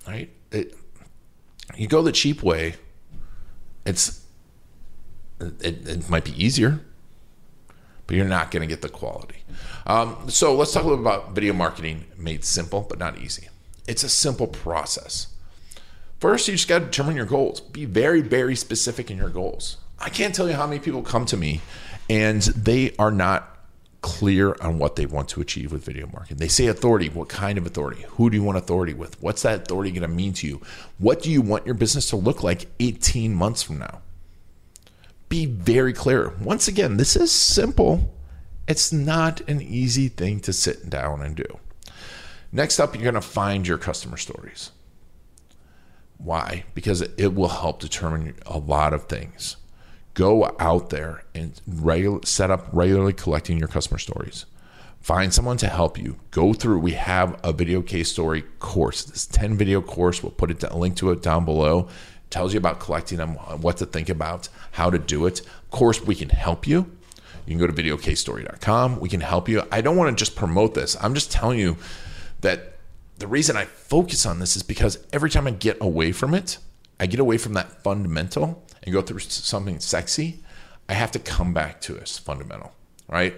Right? 0.07 0.29
It, 0.51 0.77
you 1.75 1.87
go 1.87 2.01
the 2.01 2.11
cheap 2.11 2.43
way, 2.43 2.75
it's 3.85 4.21
it, 5.39 5.87
it 5.87 6.09
might 6.09 6.23
be 6.23 6.43
easier, 6.43 6.79
but 8.05 8.15
you're 8.15 8.25
not 8.25 8.51
going 8.51 8.61
to 8.61 8.67
get 8.67 8.81
the 8.81 8.89
quality. 8.89 9.43
Um, 9.87 10.29
so 10.29 10.55
let's 10.55 10.71
talk 10.71 10.83
a 10.83 10.87
little 10.87 11.03
about 11.03 11.31
video 11.31 11.53
marketing 11.53 12.05
made 12.17 12.45
simple 12.45 12.81
but 12.81 12.99
not 12.99 13.17
easy. 13.17 13.49
It's 13.87 14.03
a 14.03 14.09
simple 14.09 14.47
process. 14.47 15.27
First, 16.19 16.47
you 16.47 16.53
just 16.53 16.69
got 16.69 16.79
to 16.79 16.85
determine 16.85 17.17
your 17.17 17.25
goals. 17.25 17.59
Be 17.59 17.83
very, 17.83 18.21
very 18.21 18.55
specific 18.55 19.11
in 19.11 19.17
your 19.17 19.29
goals. 19.29 19.77
I 20.03 20.09
can't 20.09 20.35
tell 20.35 20.49
you 20.49 20.55
how 20.55 20.67
many 20.67 20.81
people 20.81 21.01
come 21.01 21.25
to 21.27 21.37
me 21.37 21.61
and 22.09 22.41
they 22.41 22.93
are 22.99 23.09
not 23.09 23.57
clear 24.01 24.53
on 24.59 24.77
what 24.77 24.97
they 24.97 25.05
want 25.05 25.29
to 25.29 25.39
achieve 25.39 25.71
with 25.71 25.85
video 25.85 26.07
marketing. 26.07 26.35
They 26.35 26.49
say 26.49 26.67
authority. 26.67 27.07
What 27.07 27.29
kind 27.29 27.57
of 27.57 27.65
authority? 27.65 28.03
Who 28.09 28.29
do 28.29 28.35
you 28.35 28.43
want 28.43 28.57
authority 28.57 28.93
with? 28.93 29.21
What's 29.21 29.43
that 29.43 29.61
authority 29.61 29.91
going 29.91 30.01
to 30.01 30.13
mean 30.13 30.33
to 30.33 30.47
you? 30.47 30.61
What 30.97 31.23
do 31.23 31.31
you 31.31 31.41
want 31.41 31.65
your 31.65 31.73
business 31.73 32.09
to 32.09 32.17
look 32.17 32.43
like 32.43 32.67
18 32.81 33.33
months 33.33 33.63
from 33.63 33.77
now? 33.77 34.01
Be 35.29 35.45
very 35.45 35.93
clear. 35.93 36.33
Once 36.41 36.67
again, 36.67 36.97
this 36.97 37.15
is 37.15 37.31
simple. 37.31 38.13
It's 38.67 38.91
not 38.91 39.39
an 39.47 39.61
easy 39.61 40.09
thing 40.09 40.41
to 40.41 40.51
sit 40.51 40.89
down 40.89 41.21
and 41.21 41.33
do. 41.33 41.59
Next 42.51 42.77
up, 42.77 42.93
you're 42.93 43.03
going 43.03 43.15
to 43.15 43.21
find 43.21 43.65
your 43.65 43.77
customer 43.77 44.17
stories. 44.17 44.71
Why? 46.17 46.65
Because 46.73 47.01
it 47.01 47.33
will 47.33 47.47
help 47.47 47.79
determine 47.79 48.35
a 48.45 48.57
lot 48.57 48.93
of 48.93 49.05
things. 49.05 49.55
Go 50.13 50.55
out 50.59 50.89
there 50.89 51.23
and 51.33 51.59
regular, 51.67 52.19
set 52.23 52.51
up 52.51 52.67
regularly 52.71 53.13
collecting 53.13 53.57
your 53.57 53.67
customer 53.67 53.97
stories. 53.97 54.45
Find 55.01 55.33
someone 55.33 55.57
to 55.57 55.67
help 55.67 55.97
you. 55.97 56.17
Go 56.31 56.53
through. 56.53 56.79
We 56.79 56.91
have 56.91 57.39
a 57.43 57.51
video 57.51 57.81
case 57.81 58.09
story 58.09 58.43
course. 58.59 59.03
This 59.03 59.25
10 59.25 59.57
video 59.57 59.81
course. 59.81 60.23
We'll 60.23 60.31
put 60.31 60.49
it, 60.49 60.63
a 60.63 60.77
link 60.77 60.95
to 60.97 61.11
it 61.11 61.21
down 61.21 61.43
below. 61.43 61.89
Tells 62.29 62.53
you 62.53 62.57
about 62.57 62.79
collecting 62.79 63.17
them, 63.17 63.37
uh, 63.47 63.57
what 63.57 63.77
to 63.77 63.85
think 63.85 64.07
about, 64.07 64.47
how 64.71 64.89
to 64.89 64.97
do 64.97 65.25
it. 65.25 65.41
Of 65.41 65.71
course, 65.71 66.01
we 66.01 66.15
can 66.15 66.29
help 66.29 66.65
you. 66.65 66.89
You 67.45 67.57
can 67.57 67.57
go 67.57 67.67
to 67.67 67.73
videocasestory.com. 67.73 68.99
We 69.01 69.09
can 69.09 69.19
help 69.19 69.49
you. 69.49 69.63
I 69.71 69.81
don't 69.81 69.97
want 69.97 70.17
to 70.17 70.21
just 70.23 70.37
promote 70.37 70.73
this. 70.73 70.95
I'm 71.01 71.13
just 71.13 71.31
telling 71.31 71.59
you 71.59 71.75
that 72.39 72.77
the 73.17 73.27
reason 73.27 73.57
I 73.57 73.65
focus 73.65 74.25
on 74.25 74.39
this 74.39 74.55
is 74.55 74.63
because 74.63 74.99
every 75.11 75.29
time 75.29 75.47
I 75.47 75.51
get 75.51 75.77
away 75.81 76.13
from 76.13 76.33
it, 76.33 76.59
I 76.99 77.07
get 77.07 77.19
away 77.19 77.37
from 77.37 77.53
that 77.53 77.83
fundamental 77.83 78.62
and 78.83 78.93
go 78.93 79.01
through 79.01 79.19
something 79.19 79.79
sexy, 79.79 80.43
I 80.87 80.93
have 80.93 81.11
to 81.11 81.19
come 81.19 81.53
back 81.53 81.81
to 81.81 81.93
this 81.93 82.17
fundamental, 82.17 82.73
right? 83.07 83.35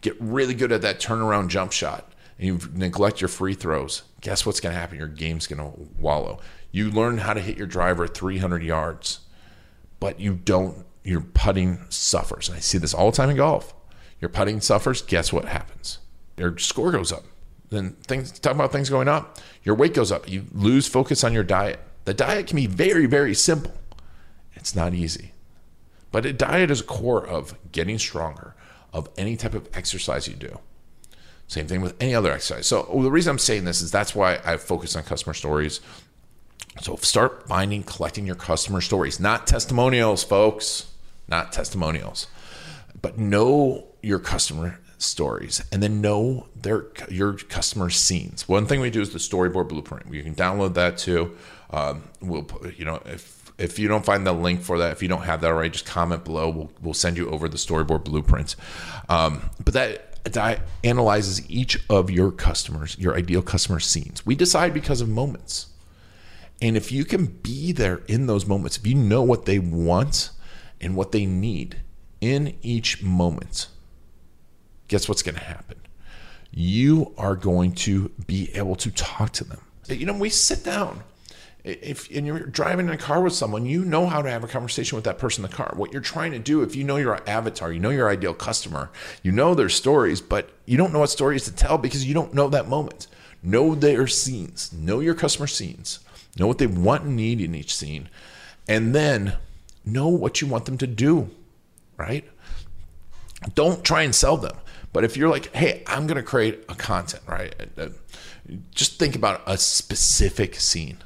Get 0.00 0.16
really 0.20 0.54
good 0.54 0.72
at 0.72 0.82
that 0.82 1.00
turnaround 1.00 1.48
jump 1.48 1.72
shot 1.72 2.12
and 2.38 2.46
you 2.46 2.60
neglect 2.72 3.20
your 3.20 3.28
free 3.28 3.54
throws. 3.54 4.02
Guess 4.20 4.46
what's 4.46 4.60
going 4.60 4.74
to 4.74 4.80
happen? 4.80 4.98
Your 4.98 5.08
game's 5.08 5.46
going 5.46 5.60
to 5.60 5.78
wallow. 5.98 6.40
You 6.70 6.90
learn 6.90 7.18
how 7.18 7.34
to 7.34 7.40
hit 7.40 7.56
your 7.56 7.66
driver 7.66 8.06
300 8.06 8.62
yards, 8.62 9.20
but 10.00 10.20
you 10.20 10.34
don't, 10.34 10.84
your 11.04 11.20
putting 11.20 11.80
suffers. 11.88 12.48
And 12.48 12.56
I 12.56 12.60
see 12.60 12.78
this 12.78 12.94
all 12.94 13.10
the 13.10 13.16
time 13.16 13.30
in 13.30 13.36
golf. 13.36 13.74
Your 14.20 14.28
putting 14.28 14.60
suffers, 14.60 15.02
guess 15.02 15.32
what 15.32 15.46
happens? 15.46 15.98
Your 16.36 16.56
score 16.58 16.92
goes 16.92 17.12
up 17.12 17.24
then 17.70 17.92
things 18.02 18.38
talk 18.38 18.54
about 18.54 18.72
things 18.72 18.90
going 18.90 19.08
up 19.08 19.38
your 19.62 19.74
weight 19.74 19.94
goes 19.94 20.10
up 20.10 20.28
you 20.28 20.44
lose 20.52 20.86
focus 20.86 21.24
on 21.24 21.32
your 21.32 21.44
diet 21.44 21.78
the 22.04 22.14
diet 22.14 22.46
can 22.46 22.56
be 22.56 22.66
very 22.66 23.06
very 23.06 23.34
simple 23.34 23.72
it's 24.58 24.74
not 24.74 24.92
easy. 24.92 25.32
But 26.10 26.26
a 26.26 26.32
diet 26.32 26.70
is 26.70 26.80
a 26.80 26.84
core 26.84 27.26
of 27.26 27.54
getting 27.72 27.98
stronger 27.98 28.54
of 28.92 29.08
any 29.16 29.36
type 29.36 29.54
of 29.54 29.68
exercise 29.74 30.28
you 30.28 30.34
do. 30.34 30.58
Same 31.46 31.66
thing 31.66 31.80
with 31.80 31.94
any 32.00 32.14
other 32.14 32.30
exercise. 32.30 32.66
So 32.66 32.82
the 33.02 33.10
reason 33.10 33.30
i'm 33.30 33.38
saying 33.38 33.64
this 33.64 33.80
is 33.80 33.90
that's 33.90 34.14
why 34.14 34.38
i 34.44 34.56
focus 34.56 34.96
on 34.96 35.02
customer 35.02 35.34
stories. 35.34 35.80
So 36.80 36.96
start 36.96 37.48
finding 37.48 37.82
collecting 37.82 38.26
your 38.26 38.36
customer 38.36 38.80
stories. 38.80 39.18
Not 39.18 39.46
testimonials 39.46 40.22
folks. 40.22 40.92
Not 41.26 41.52
testimonials. 41.52 42.26
But 43.00 43.18
know 43.18 43.86
your 44.02 44.18
customer 44.18 44.80
stories 44.98 45.62
and 45.72 45.82
then 45.82 46.00
know 46.00 46.48
their 46.54 46.86
your 47.08 47.34
customer 47.34 47.90
scenes. 47.90 48.48
One 48.48 48.66
thing 48.66 48.80
we 48.80 48.90
do 48.90 49.00
is 49.00 49.10
the 49.10 49.18
storyboard 49.18 49.68
blueprint. 49.68 50.12
You 50.12 50.22
can 50.22 50.34
download 50.34 50.74
that 50.74 50.98
too. 50.98 51.36
Um, 51.70 52.04
we'll 52.20 52.46
you 52.76 52.84
know 52.84 53.00
if 53.06 53.37
if 53.58 53.78
you 53.78 53.88
don't 53.88 54.04
find 54.04 54.26
the 54.26 54.32
link 54.32 54.62
for 54.62 54.78
that, 54.78 54.92
if 54.92 55.02
you 55.02 55.08
don't 55.08 55.22
have 55.22 55.40
that 55.40 55.48
already, 55.48 55.70
just 55.70 55.84
comment 55.84 56.24
below. 56.24 56.48
We'll 56.48 56.72
we'll 56.80 56.94
send 56.94 57.16
you 57.16 57.28
over 57.30 57.48
the 57.48 57.56
storyboard 57.56 58.04
blueprint. 58.04 58.56
Um, 59.08 59.50
but 59.62 59.74
that 59.74 60.24
that 60.32 60.62
analyzes 60.84 61.48
each 61.50 61.78
of 61.90 62.10
your 62.10 62.30
customers, 62.30 62.96
your 62.98 63.16
ideal 63.16 63.42
customer 63.42 63.80
scenes. 63.80 64.24
We 64.24 64.34
decide 64.34 64.74
because 64.74 65.00
of 65.00 65.08
moments. 65.08 65.66
And 66.60 66.76
if 66.76 66.90
you 66.90 67.04
can 67.04 67.26
be 67.26 67.72
there 67.72 68.02
in 68.08 68.26
those 68.26 68.46
moments, 68.46 68.76
if 68.76 68.86
you 68.86 68.94
know 68.94 69.22
what 69.22 69.44
they 69.44 69.58
want 69.58 70.30
and 70.80 70.96
what 70.96 71.12
they 71.12 71.24
need 71.24 71.76
in 72.20 72.56
each 72.62 73.02
moment, 73.02 73.68
guess 74.88 75.08
what's 75.08 75.22
going 75.22 75.36
to 75.36 75.44
happen? 75.44 75.76
You 76.50 77.14
are 77.16 77.36
going 77.36 77.72
to 77.72 78.08
be 78.26 78.50
able 78.54 78.74
to 78.76 78.90
talk 78.90 79.32
to 79.34 79.44
them. 79.44 79.60
You 79.86 80.06
know, 80.06 80.14
we 80.14 80.30
sit 80.30 80.64
down. 80.64 81.02
If 81.68 82.10
and 82.10 82.26
you're 82.26 82.40
driving 82.40 82.88
in 82.88 82.92
a 82.92 82.98
car 82.98 83.20
with 83.20 83.34
someone, 83.34 83.66
you 83.66 83.84
know 83.84 84.06
how 84.06 84.22
to 84.22 84.30
have 84.30 84.42
a 84.42 84.48
conversation 84.48 84.96
with 84.96 85.04
that 85.04 85.18
person 85.18 85.44
in 85.44 85.50
the 85.50 85.56
car. 85.56 85.72
What 85.76 85.92
you're 85.92 86.00
trying 86.00 86.32
to 86.32 86.38
do, 86.38 86.62
if 86.62 86.74
you 86.74 86.84
know 86.84 86.96
your 86.96 87.20
avatar, 87.28 87.72
you 87.72 87.78
know 87.78 87.90
your 87.90 88.08
ideal 88.08 88.34
customer, 88.34 88.90
you 89.22 89.32
know 89.32 89.54
their 89.54 89.68
stories, 89.68 90.20
but 90.20 90.50
you 90.64 90.76
don't 90.76 90.92
know 90.92 91.00
what 91.00 91.10
stories 91.10 91.44
to 91.44 91.54
tell 91.54 91.76
because 91.76 92.06
you 92.06 92.14
don't 92.14 92.34
know 92.34 92.48
that 92.48 92.68
moment. 92.68 93.06
Know 93.42 93.74
their 93.74 94.06
scenes, 94.06 94.72
know 94.72 95.00
your 95.00 95.14
customer 95.14 95.46
scenes, 95.46 96.00
know 96.38 96.46
what 96.46 96.58
they 96.58 96.66
want 96.66 97.04
and 97.04 97.16
need 97.16 97.40
in 97.40 97.54
each 97.54 97.74
scene, 97.74 98.08
and 98.66 98.94
then 98.94 99.36
know 99.84 100.08
what 100.08 100.40
you 100.40 100.46
want 100.46 100.64
them 100.64 100.78
to 100.78 100.86
do, 100.86 101.30
right? 101.96 102.24
Don't 103.54 103.84
try 103.84 104.02
and 104.02 104.14
sell 104.14 104.36
them. 104.36 104.56
But 104.92 105.04
if 105.04 105.16
you're 105.16 105.28
like, 105.28 105.54
hey, 105.54 105.82
I'm 105.86 106.06
going 106.06 106.16
to 106.16 106.22
create 106.22 106.64
a 106.68 106.74
content, 106.74 107.22
right? 107.26 107.54
Uh, 107.76 107.88
just 108.74 108.98
think 108.98 109.14
about 109.14 109.42
a 109.46 109.58
specific 109.58 110.56
scene, 110.56 110.98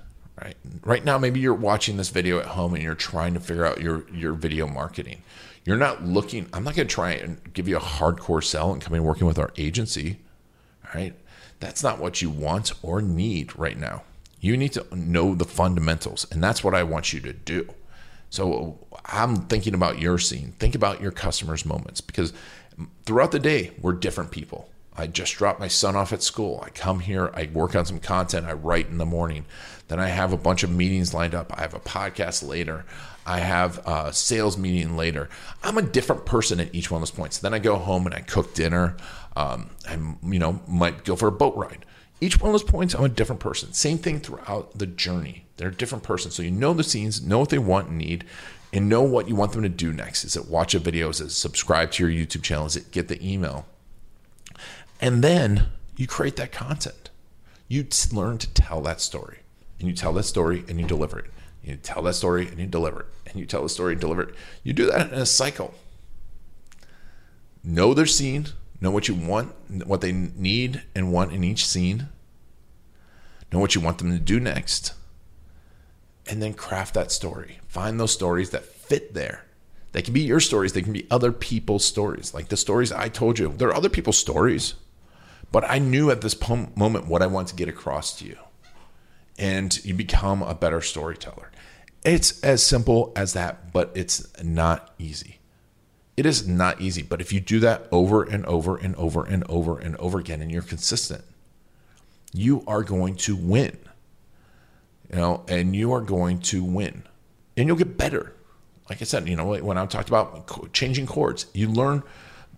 right? 0.42 0.56
Right 0.82 1.04
now, 1.04 1.18
maybe 1.18 1.40
you're 1.40 1.54
watching 1.54 1.96
this 1.96 2.08
video 2.08 2.38
at 2.38 2.46
home 2.46 2.74
and 2.74 2.82
you're 2.82 2.94
trying 2.94 3.34
to 3.34 3.40
figure 3.40 3.64
out 3.64 3.80
your 3.80 4.08
your 4.10 4.32
video 4.32 4.66
marketing. 4.66 5.22
You're 5.64 5.76
not 5.76 6.04
looking. 6.04 6.48
I'm 6.52 6.64
not 6.64 6.74
going 6.74 6.88
to 6.88 6.94
try 6.94 7.12
and 7.12 7.40
give 7.52 7.68
you 7.68 7.76
a 7.76 7.80
hardcore 7.80 8.42
sell 8.42 8.72
and 8.72 8.82
come 8.82 8.94
in 8.94 9.04
working 9.04 9.26
with 9.26 9.38
our 9.38 9.52
agency, 9.56 10.18
right? 10.94 11.14
That's 11.60 11.82
not 11.82 12.00
what 12.00 12.20
you 12.20 12.30
want 12.30 12.72
or 12.82 13.00
need 13.00 13.56
right 13.56 13.78
now. 13.78 14.02
You 14.40 14.56
need 14.56 14.72
to 14.72 14.84
know 14.96 15.36
the 15.36 15.44
fundamentals, 15.44 16.26
and 16.32 16.42
that's 16.42 16.64
what 16.64 16.74
I 16.74 16.82
want 16.82 17.12
you 17.12 17.20
to 17.20 17.32
do. 17.32 17.68
So 18.30 18.78
I'm 19.04 19.36
thinking 19.46 19.74
about 19.74 20.00
your 20.00 20.18
scene. 20.18 20.54
Think 20.58 20.74
about 20.74 21.00
your 21.00 21.12
customers' 21.12 21.64
moments 21.64 22.00
because 22.00 22.32
throughout 23.04 23.30
the 23.30 23.38
day, 23.38 23.70
we're 23.80 23.92
different 23.92 24.32
people. 24.32 24.68
I 24.96 25.06
just 25.06 25.34
dropped 25.36 25.60
my 25.60 25.68
son 25.68 25.96
off 25.96 26.12
at 26.12 26.22
school. 26.22 26.62
I 26.64 26.70
come 26.70 27.00
here, 27.00 27.30
I 27.34 27.48
work 27.52 27.74
on 27.74 27.86
some 27.86 27.98
content, 27.98 28.46
I 28.46 28.52
write 28.52 28.88
in 28.88 28.98
the 28.98 29.06
morning. 29.06 29.46
Then 29.88 29.98
I 30.00 30.08
have 30.08 30.32
a 30.32 30.38
bunch 30.38 30.62
of 30.62 30.70
meetings 30.70 31.12
lined 31.12 31.34
up. 31.34 31.52
I 31.56 31.60
have 31.62 31.74
a 31.74 31.80
podcast 31.80 32.46
later. 32.46 32.84
I 33.26 33.40
have 33.40 33.78
a 33.86 34.12
sales 34.12 34.56
meeting 34.56 34.96
later. 34.96 35.28
I'm 35.62 35.78
a 35.78 35.82
different 35.82 36.26
person 36.26 36.60
at 36.60 36.74
each 36.74 36.90
one 36.90 37.02
of 37.02 37.02
those 37.02 37.16
points. 37.16 37.38
Then 37.38 37.54
I 37.54 37.58
go 37.58 37.76
home 37.76 38.06
and 38.06 38.14
I 38.14 38.20
cook 38.20 38.54
dinner. 38.54 38.96
Um, 39.36 39.70
I, 39.88 39.94
you 39.94 40.38
know, 40.38 40.60
might 40.66 41.04
go 41.04 41.16
for 41.16 41.28
a 41.28 41.32
boat 41.32 41.56
ride. 41.56 41.84
Each 42.20 42.40
one 42.40 42.48
of 42.48 42.52
those 42.52 42.70
points, 42.70 42.94
I'm 42.94 43.04
a 43.04 43.08
different 43.08 43.40
person. 43.40 43.72
Same 43.72 43.98
thing 43.98 44.20
throughout 44.20 44.78
the 44.78 44.86
journey. 44.86 45.44
They're 45.56 45.68
a 45.68 45.74
different 45.74 46.04
person. 46.04 46.30
So 46.30 46.42
you 46.42 46.50
know 46.50 46.72
the 46.72 46.84
scenes, 46.84 47.22
know 47.22 47.40
what 47.40 47.50
they 47.50 47.58
want 47.58 47.88
and 47.88 47.98
need, 47.98 48.24
and 48.72 48.88
know 48.88 49.02
what 49.02 49.28
you 49.28 49.36
want 49.36 49.52
them 49.52 49.62
to 49.62 49.68
do 49.68 49.92
next. 49.92 50.24
Is 50.24 50.36
it 50.36 50.48
watch 50.48 50.74
a 50.74 50.78
video? 50.78 51.08
Is 51.08 51.20
it 51.20 51.30
subscribe 51.30 51.90
to 51.92 52.08
your 52.08 52.26
YouTube 52.26 52.42
channel? 52.42 52.66
Is 52.66 52.76
it 52.76 52.92
get 52.92 53.08
the 53.08 53.22
email? 53.26 53.66
And 55.02 55.22
then 55.22 55.66
you 55.96 56.06
create 56.06 56.36
that 56.36 56.52
content. 56.52 57.10
You 57.66 57.86
learn 58.12 58.38
to 58.38 58.48
tell 58.54 58.80
that 58.82 59.00
story. 59.00 59.40
And 59.80 59.88
you 59.88 59.94
tell 59.94 60.12
that 60.12 60.22
story 60.22 60.64
and 60.68 60.80
you 60.80 60.86
deliver 60.86 61.18
it. 61.18 61.30
You 61.64 61.76
tell 61.76 62.02
that 62.02 62.14
story 62.14 62.46
and 62.46 62.60
you 62.60 62.66
deliver 62.66 63.00
it. 63.00 63.06
And 63.26 63.36
you 63.36 63.44
tell 63.44 63.64
the 63.64 63.68
story 63.68 63.92
and 63.92 64.00
deliver 64.00 64.22
it. 64.22 64.34
You 64.62 64.72
do 64.72 64.86
that 64.86 65.12
in 65.12 65.18
a 65.18 65.26
cycle. 65.26 65.74
Know 67.64 67.94
their 67.94 68.06
scene, 68.06 68.46
know 68.80 68.92
what 68.92 69.08
you 69.08 69.14
want, 69.14 69.52
what 69.86 70.00
they 70.02 70.12
need 70.12 70.82
and 70.94 71.12
want 71.12 71.32
in 71.32 71.44
each 71.44 71.66
scene, 71.66 72.08
know 73.52 73.60
what 73.60 73.74
you 73.74 73.80
want 73.80 73.98
them 73.98 74.10
to 74.10 74.18
do 74.18 74.40
next, 74.40 74.94
and 76.28 76.42
then 76.42 76.54
craft 76.54 76.94
that 76.94 77.12
story. 77.12 77.60
Find 77.68 78.00
those 78.00 78.12
stories 78.12 78.50
that 78.50 78.64
fit 78.64 79.14
there. 79.14 79.44
They 79.92 80.02
can 80.02 80.14
be 80.14 80.22
your 80.22 80.40
stories, 80.40 80.72
they 80.72 80.82
can 80.82 80.92
be 80.92 81.06
other 81.10 81.30
people's 81.30 81.84
stories. 81.84 82.34
Like 82.34 82.48
the 82.48 82.56
stories 82.56 82.90
I 82.90 83.08
told 83.08 83.38
you, 83.38 83.54
they're 83.56 83.74
other 83.74 83.88
people's 83.88 84.18
stories. 84.18 84.74
But 85.52 85.70
I 85.70 85.78
knew 85.78 86.10
at 86.10 86.22
this 86.22 86.36
moment 86.48 87.06
what 87.06 87.22
I 87.22 87.26
want 87.26 87.48
to 87.48 87.54
get 87.54 87.68
across 87.68 88.18
to 88.18 88.24
you. 88.24 88.38
And 89.38 89.84
you 89.84 89.94
become 89.94 90.42
a 90.42 90.54
better 90.54 90.80
storyteller. 90.80 91.50
It's 92.04 92.40
as 92.42 92.64
simple 92.64 93.12
as 93.14 93.34
that, 93.34 93.72
but 93.72 93.92
it's 93.94 94.26
not 94.42 94.92
easy. 94.98 95.38
It 96.16 96.26
is 96.26 96.48
not 96.48 96.80
easy, 96.80 97.02
but 97.02 97.20
if 97.20 97.32
you 97.32 97.40
do 97.40 97.60
that 97.60 97.86
over 97.92 98.22
and 98.22 98.44
over 98.46 98.76
and 98.76 98.94
over 98.96 99.24
and 99.24 99.44
over 99.48 99.78
and 99.78 99.96
over 99.96 100.18
again 100.18 100.42
and 100.42 100.50
you're 100.50 100.62
consistent, 100.62 101.24
you 102.32 102.64
are 102.66 102.82
going 102.82 103.16
to 103.16 103.36
win. 103.36 103.78
You 105.10 105.16
know, 105.18 105.44
and 105.48 105.76
you 105.76 105.92
are 105.92 106.00
going 106.00 106.40
to 106.40 106.64
win. 106.64 107.04
And 107.56 107.66
you'll 107.66 107.76
get 107.76 107.98
better. 107.98 108.32
Like 108.88 109.00
I 109.00 109.04
said, 109.04 109.28
you 109.28 109.36
know, 109.36 109.56
when 109.56 109.78
I 109.78 109.86
talked 109.86 110.08
about 110.08 110.72
changing 110.72 111.06
chords, 111.06 111.46
you 111.54 111.68
learn 111.68 112.02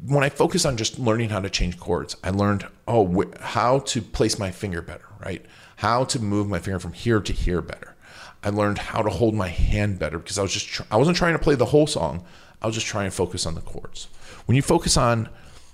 when 0.06 0.24
I 0.24 0.28
focus 0.28 0.64
on 0.64 0.76
just 0.76 0.98
learning 0.98 1.30
how 1.30 1.40
to 1.40 1.50
change 1.50 1.78
chords, 1.78 2.16
I 2.22 2.30
learned 2.30 2.66
oh 2.86 3.24
how 3.40 3.80
to 3.80 4.02
place 4.02 4.38
my 4.38 4.50
finger 4.50 4.82
better, 4.82 5.06
right? 5.24 5.44
How 5.76 6.04
to 6.04 6.18
move 6.18 6.48
my 6.48 6.58
finger 6.58 6.78
from 6.78 6.92
here 6.92 7.20
to 7.20 7.32
here 7.32 7.60
better. 7.60 7.94
I 8.42 8.50
learned 8.50 8.78
how 8.78 9.02
to 9.02 9.10
hold 9.10 9.34
my 9.34 9.48
hand 9.48 9.98
better 9.98 10.18
because 10.18 10.38
I 10.38 10.42
was 10.42 10.52
just 10.52 10.80
I 10.90 10.96
wasn't 10.96 11.16
trying 11.16 11.32
to 11.32 11.38
play 11.38 11.54
the 11.54 11.66
whole 11.66 11.86
song. 11.86 12.24
I 12.60 12.66
was 12.66 12.74
just 12.74 12.86
trying 12.86 13.10
to 13.10 13.16
focus 13.16 13.46
on 13.46 13.54
the 13.54 13.60
chords. 13.60 14.08
When 14.46 14.56
you 14.56 14.62
focus 14.62 14.96
on 14.96 15.28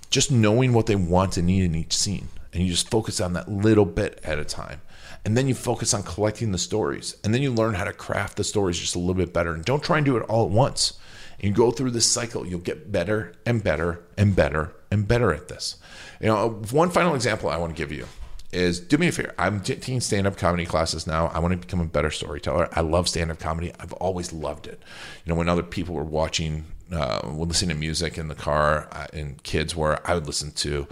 just 0.09 0.31
knowing 0.31 0.73
what 0.73 0.85
they 0.85 0.95
want 0.95 1.37
and 1.37 1.47
need 1.47 1.63
in 1.63 1.75
each 1.75 1.95
scene, 1.95 2.29
and 2.53 2.63
you 2.63 2.69
just 2.69 2.89
focus 2.89 3.21
on 3.21 3.33
that 3.33 3.49
little 3.49 3.85
bit 3.85 4.19
at 4.23 4.39
a 4.39 4.45
time, 4.45 4.81
and 5.23 5.37
then 5.37 5.47
you 5.47 5.53
focus 5.53 5.93
on 5.93 6.03
collecting 6.03 6.51
the 6.51 6.57
stories, 6.57 7.15
and 7.23 7.33
then 7.33 7.41
you 7.41 7.51
learn 7.51 7.75
how 7.75 7.83
to 7.83 7.93
craft 7.93 8.37
the 8.37 8.43
stories 8.43 8.79
just 8.79 8.95
a 8.95 8.99
little 8.99 9.13
bit 9.13 9.33
better. 9.33 9.53
And 9.53 9.63
don't 9.63 9.83
try 9.83 9.97
and 9.97 10.05
do 10.05 10.17
it 10.17 10.23
all 10.23 10.45
at 10.45 10.51
once. 10.51 10.99
You 11.41 11.51
go 11.51 11.71
through 11.71 11.91
this 11.91 12.05
cycle, 12.05 12.45
you'll 12.45 12.59
get 12.59 12.91
better 12.91 13.33
and 13.45 13.63
better 13.63 14.03
and 14.17 14.35
better 14.35 14.73
and 14.91 15.07
better 15.07 15.33
at 15.33 15.47
this. 15.47 15.77
You 16.19 16.27
know, 16.27 16.49
one 16.71 16.91
final 16.91 17.15
example 17.15 17.49
I 17.49 17.57
want 17.57 17.75
to 17.75 17.81
give 17.81 17.91
you 17.91 18.05
is 18.51 18.79
do 18.79 18.97
me 18.97 19.07
a 19.07 19.11
favor. 19.11 19.33
I'm 19.37 19.61
taking 19.61 20.01
stand 20.01 20.27
up 20.27 20.37
comedy 20.37 20.65
classes 20.65 21.07
now. 21.07 21.27
I 21.27 21.39
want 21.39 21.53
to 21.53 21.57
become 21.57 21.79
a 21.79 21.85
better 21.85 22.11
storyteller. 22.11 22.67
I 22.73 22.81
love 22.81 23.07
stand 23.07 23.31
up 23.31 23.39
comedy. 23.39 23.71
I've 23.79 23.93
always 23.93 24.33
loved 24.33 24.67
it. 24.67 24.81
You 25.25 25.33
know, 25.33 25.37
when 25.37 25.49
other 25.49 25.63
people 25.63 25.95
were 25.95 26.03
watching, 26.03 26.65
uh, 26.91 27.21
were 27.23 27.45
listening 27.45 27.75
to 27.75 27.79
music 27.79 28.17
in 28.17 28.27
the 28.27 28.35
car 28.35 28.87
uh, 28.91 29.07
and 29.13 29.41
kids 29.43 29.75
were, 29.75 29.99
I 30.05 30.13
would 30.13 30.27
listen 30.27 30.51
to 30.51 30.87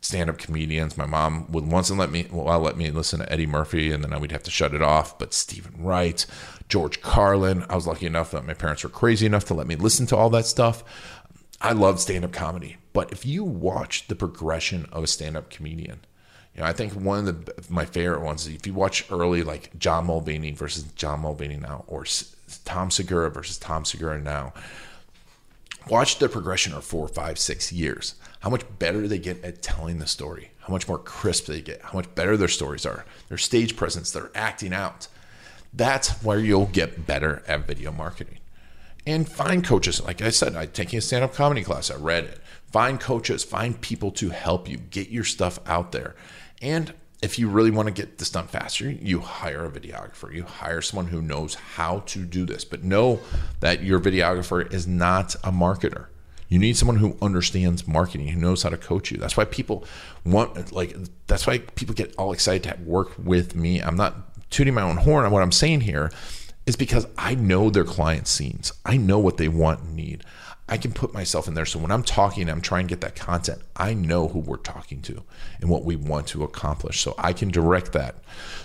stand 0.00 0.28
up 0.28 0.38
comedians. 0.38 0.98
My 0.98 1.06
mom 1.06 1.50
would 1.52 1.66
once 1.66 1.90
let 1.90 2.10
me, 2.10 2.26
well, 2.30 2.58
let 2.58 2.76
me 2.76 2.90
listen 2.90 3.20
to 3.20 3.32
Eddie 3.32 3.46
Murphy 3.46 3.92
and 3.92 4.02
then 4.02 4.12
I 4.12 4.18
would 4.18 4.32
have 4.32 4.42
to 4.42 4.50
shut 4.50 4.74
it 4.74 4.82
off. 4.82 5.18
But 5.18 5.32
Steven 5.32 5.72
Wright, 5.78 6.26
George 6.68 7.00
Carlin, 7.02 7.64
I 7.68 7.74
was 7.74 7.86
lucky 7.86 8.06
enough 8.06 8.30
that 8.30 8.46
my 8.46 8.54
parents 8.54 8.82
were 8.82 8.90
crazy 8.90 9.26
enough 9.26 9.44
to 9.46 9.54
let 9.54 9.66
me 9.66 9.76
listen 9.76 10.06
to 10.06 10.16
all 10.16 10.30
that 10.30 10.46
stuff. 10.46 10.82
I 11.60 11.72
love 11.72 12.00
stand 12.00 12.24
up 12.24 12.32
comedy. 12.32 12.76
But 12.92 13.12
if 13.12 13.26
you 13.26 13.44
watch 13.44 14.08
the 14.08 14.14
progression 14.14 14.86
of 14.92 15.04
a 15.04 15.06
stand 15.06 15.36
up 15.36 15.50
comedian, 15.50 16.00
you 16.54 16.60
know, 16.60 16.66
I 16.66 16.72
think 16.72 16.92
one 16.92 17.26
of 17.26 17.46
the 17.46 17.64
my 17.68 17.84
favorite 17.84 18.22
ones 18.22 18.46
is 18.46 18.54
if 18.54 18.66
you 18.66 18.74
watch 18.74 19.04
early, 19.10 19.42
like 19.42 19.76
John 19.78 20.06
Mulaney 20.06 20.56
versus 20.56 20.84
John 20.94 21.22
Mulaney 21.22 21.60
now, 21.60 21.84
or 21.86 22.04
Tom 22.64 22.90
Segura 22.90 23.30
versus 23.30 23.58
Tom 23.58 23.84
Segura 23.84 24.20
now. 24.20 24.52
Watch 25.90 26.18
the 26.18 26.30
progression 26.30 26.72
of 26.72 26.84
four, 26.84 27.08
five, 27.08 27.38
six 27.38 27.70
years. 27.70 28.14
How 28.40 28.48
much 28.48 28.62
better 28.78 29.06
they 29.06 29.18
get 29.18 29.44
at 29.44 29.60
telling 29.60 29.98
the 29.98 30.06
story. 30.06 30.50
How 30.60 30.72
much 30.72 30.88
more 30.88 30.98
crisp 30.98 31.46
they 31.46 31.60
get. 31.60 31.82
How 31.82 31.98
much 31.98 32.14
better 32.14 32.38
their 32.38 32.48
stories 32.48 32.86
are. 32.86 33.04
Their 33.28 33.36
stage 33.36 33.76
presence. 33.76 34.10
Their 34.10 34.30
acting 34.34 34.72
out. 34.72 35.08
That's 35.76 36.22
where 36.22 36.38
you'll 36.38 36.66
get 36.66 37.06
better 37.06 37.42
at 37.48 37.66
video 37.66 37.90
marketing. 37.90 38.38
And 39.06 39.28
find 39.28 39.64
coaches. 39.64 40.02
Like 40.02 40.22
I 40.22 40.30
said, 40.30 40.56
I'm 40.56 40.70
taking 40.70 40.98
a 40.98 41.02
stand 41.02 41.24
up 41.24 41.34
comedy 41.34 41.62
class. 41.62 41.90
I 41.90 41.96
read 41.96 42.24
it. 42.24 42.40
Find 42.72 42.98
coaches, 42.98 43.44
find 43.44 43.80
people 43.80 44.10
to 44.12 44.30
help 44.30 44.68
you 44.68 44.78
get 44.78 45.10
your 45.10 45.24
stuff 45.24 45.58
out 45.66 45.92
there. 45.92 46.14
And 46.62 46.94
if 47.22 47.38
you 47.38 47.48
really 47.48 47.70
want 47.70 47.86
to 47.86 47.92
get 47.94 48.18
this 48.18 48.30
done 48.30 48.46
faster, 48.46 48.90
you 48.90 49.20
hire 49.20 49.64
a 49.64 49.70
videographer. 49.70 50.32
You 50.32 50.44
hire 50.44 50.80
someone 50.80 51.06
who 51.06 51.22
knows 51.22 51.54
how 51.54 52.00
to 52.06 52.24
do 52.24 52.44
this. 52.44 52.64
But 52.64 52.82
know 52.82 53.20
that 53.60 53.82
your 53.82 54.00
videographer 54.00 54.72
is 54.72 54.86
not 54.86 55.34
a 55.36 55.52
marketer. 55.52 56.06
You 56.48 56.58
need 56.58 56.76
someone 56.76 56.96
who 56.96 57.16
understands 57.22 57.88
marketing, 57.88 58.28
who 58.28 58.40
knows 58.40 58.62
how 58.62 58.68
to 58.68 58.76
coach 58.76 59.10
you. 59.10 59.16
That's 59.16 59.36
why 59.36 59.44
people 59.44 59.84
want, 60.24 60.72
like, 60.72 60.96
that's 61.26 61.46
why 61.46 61.58
people 61.58 61.94
get 61.94 62.14
all 62.16 62.32
excited 62.32 62.62
to 62.64 62.82
work 62.82 63.12
with 63.18 63.56
me. 63.56 63.80
I'm 63.80 63.96
not 63.96 64.33
tooting 64.54 64.74
my 64.74 64.82
own 64.82 64.98
horn 64.98 65.26
on 65.26 65.32
what 65.32 65.42
I'm 65.42 65.52
saying 65.52 65.80
here, 65.80 66.10
is 66.64 66.76
because 66.76 67.06
I 67.18 67.34
know 67.34 67.70
their 67.70 67.84
client 67.84 68.28
scenes. 68.28 68.72
I 68.86 68.96
know 68.96 69.18
what 69.18 69.36
they 69.36 69.48
want 69.48 69.80
and 69.80 69.96
need. 69.96 70.24
I 70.68 70.78
can 70.78 70.92
put 70.92 71.12
myself 71.12 71.46
in 71.46 71.54
there. 71.54 71.66
So 71.66 71.78
when 71.78 71.90
I'm 71.90 72.04
talking, 72.04 72.48
I'm 72.48 72.62
trying 72.62 72.86
to 72.86 72.92
get 72.92 73.02
that 73.02 73.16
content. 73.16 73.60
I 73.76 73.92
know 73.92 74.28
who 74.28 74.38
we're 74.38 74.56
talking 74.56 75.02
to 75.02 75.24
and 75.60 75.68
what 75.68 75.84
we 75.84 75.96
want 75.96 76.28
to 76.28 76.44
accomplish. 76.44 77.00
So 77.00 77.14
I 77.18 77.32
can 77.32 77.50
direct 77.50 77.92
that. 77.92 78.16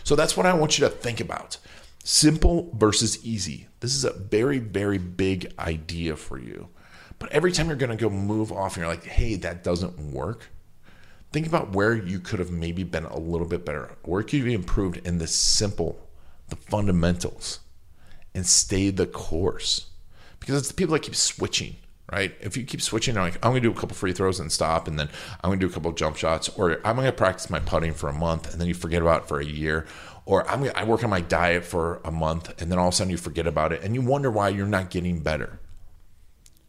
So 0.04 0.15
that's 0.15 0.38
what 0.38 0.45
I 0.45 0.54
want 0.54 0.78
you 0.78 0.86
to 0.86 0.91
think 0.91 1.19
about 1.19 1.58
simple 2.04 2.71
versus 2.73 3.25
easy. 3.25 3.67
This 3.82 3.95
is 3.95 4.06
a 4.06 4.13
very, 4.13 4.60
very 4.60 4.97
big 4.97 5.52
idea 5.60 6.15
for 6.15 6.39
you. 6.39 6.69
But 7.17 7.32
every 7.32 7.52
time 7.52 7.67
you're 7.67 7.75
going 7.75 7.95
to 7.95 7.97
go 7.97 8.10
move 8.10 8.52
off 8.52 8.75
and 8.75 8.82
you're 8.84 8.93
like, 8.93 9.04
hey, 9.04 9.36
that 9.36 9.63
doesn't 9.63 9.99
work, 9.99 10.49
think 11.31 11.47
about 11.47 11.73
where 11.73 11.95
you 11.95 12.19
could 12.19 12.39
have 12.39 12.51
maybe 12.51 12.83
been 12.83 13.05
a 13.05 13.19
little 13.19 13.47
bit 13.47 13.65
better. 13.65 13.95
Where 14.03 14.23
could 14.23 14.33
you 14.33 14.43
be 14.43 14.53
improved 14.53 15.05
in 15.05 15.17
the 15.17 15.27
simple, 15.27 16.07
the 16.49 16.55
fundamentals, 16.55 17.59
and 18.33 18.45
stay 18.45 18.89
the 18.89 19.07
course? 19.07 19.87
Because 20.39 20.57
it's 20.57 20.67
the 20.69 20.73
people 20.73 20.93
that 20.93 21.03
keep 21.03 21.15
switching 21.15 21.75
right? 22.11 22.33
If 22.41 22.57
you 22.57 22.63
keep 22.63 22.81
switching, 22.81 23.15
like 23.15 23.43
I'm 23.45 23.53
to 23.53 23.59
do 23.59 23.71
a 23.71 23.73
couple 23.73 23.95
free 23.95 24.13
throws 24.13 24.39
and 24.39 24.51
stop, 24.51 24.87
and 24.87 24.97
then 24.97 25.09
I'm 25.43 25.51
to 25.51 25.57
do 25.57 25.67
a 25.67 25.69
couple 25.69 25.91
jump 25.91 26.17
shots, 26.17 26.49
or 26.49 26.79
I'm 26.85 26.97
to 26.97 27.11
practice 27.11 27.49
my 27.49 27.59
putting 27.59 27.93
for 27.93 28.09
a 28.09 28.13
month, 28.13 28.51
and 28.51 28.59
then 28.59 28.67
you 28.67 28.73
forget 28.73 29.01
about 29.01 29.23
it 29.23 29.27
for 29.27 29.39
a 29.39 29.45
year, 29.45 29.85
or 30.25 30.49
I'm 30.49 30.69
I 30.75 30.83
work 30.83 31.03
on 31.03 31.09
my 31.09 31.21
diet 31.21 31.65
for 31.65 32.01
a 32.03 32.11
month, 32.11 32.61
and 32.61 32.71
then 32.71 32.79
all 32.79 32.87
of 32.87 32.93
a 32.93 32.97
sudden 32.97 33.11
you 33.11 33.17
forget 33.17 33.47
about 33.47 33.71
it, 33.73 33.83
and 33.83 33.95
you 33.95 34.01
wonder 34.01 34.31
why 34.31 34.49
you're 34.49 34.67
not 34.67 34.89
getting 34.89 35.19
better. 35.19 35.59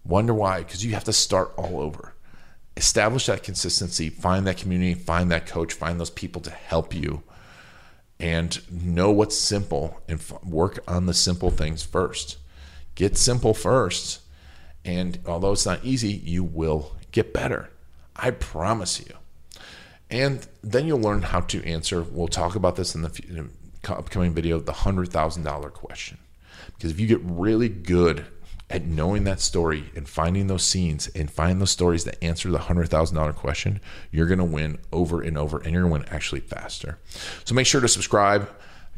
Wonder 0.04 0.34
why? 0.34 0.60
Because 0.60 0.84
you 0.84 0.94
have 0.94 1.04
to 1.04 1.12
start 1.12 1.52
all 1.56 1.80
over. 1.80 2.14
Establish 2.80 3.26
that 3.26 3.42
consistency, 3.42 4.08
find 4.08 4.46
that 4.46 4.56
community, 4.56 4.94
find 4.94 5.30
that 5.30 5.46
coach, 5.46 5.74
find 5.74 6.00
those 6.00 6.10
people 6.10 6.40
to 6.42 6.50
help 6.50 6.94
you, 6.94 7.22
and 8.18 8.60
know 8.70 9.10
what's 9.10 9.36
simple 9.36 10.00
and 10.08 10.22
work 10.42 10.78
on 10.88 11.06
the 11.06 11.14
simple 11.14 11.50
things 11.50 11.82
first. 11.82 12.38
Get 12.94 13.16
simple 13.16 13.54
first 13.54 14.20
and 14.84 15.18
although 15.26 15.52
it's 15.52 15.66
not 15.66 15.84
easy, 15.84 16.12
you 16.12 16.42
will 16.42 16.96
get 17.12 17.32
better. 17.32 17.70
I 18.16 18.30
promise 18.30 19.00
you. 19.00 19.14
And 20.10 20.46
then 20.62 20.86
you'll 20.86 21.00
learn 21.00 21.22
how 21.22 21.40
to 21.40 21.64
answer. 21.64 22.02
We'll 22.02 22.28
talk 22.28 22.54
about 22.54 22.76
this 22.76 22.94
in 22.94 23.02
the 23.02 23.48
upcoming 23.88 24.32
video 24.32 24.58
the 24.58 24.72
$100,000 24.72 25.72
question. 25.72 26.18
Because 26.74 26.90
if 26.90 26.98
you 26.98 27.06
get 27.06 27.20
really 27.22 27.68
good 27.68 28.26
at 28.70 28.84
knowing 28.84 29.24
that 29.24 29.40
story 29.40 29.90
and 29.94 30.08
finding 30.08 30.46
those 30.46 30.62
scenes 30.62 31.08
and 31.08 31.30
find 31.30 31.60
those 31.60 31.70
stories 31.70 32.04
that 32.04 32.22
answer 32.22 32.50
the 32.50 32.58
$100,000 32.58 33.34
question, 33.34 33.80
you're 34.10 34.26
going 34.26 34.38
to 34.38 34.44
win 34.44 34.78
over 34.92 35.20
and 35.20 35.36
over 35.36 35.58
and 35.58 35.72
you're 35.72 35.82
going 35.82 36.02
to 36.02 36.06
win 36.06 36.14
actually 36.14 36.40
faster. 36.40 36.98
So 37.44 37.54
make 37.54 37.66
sure 37.66 37.80
to 37.80 37.88
subscribe 37.88 38.48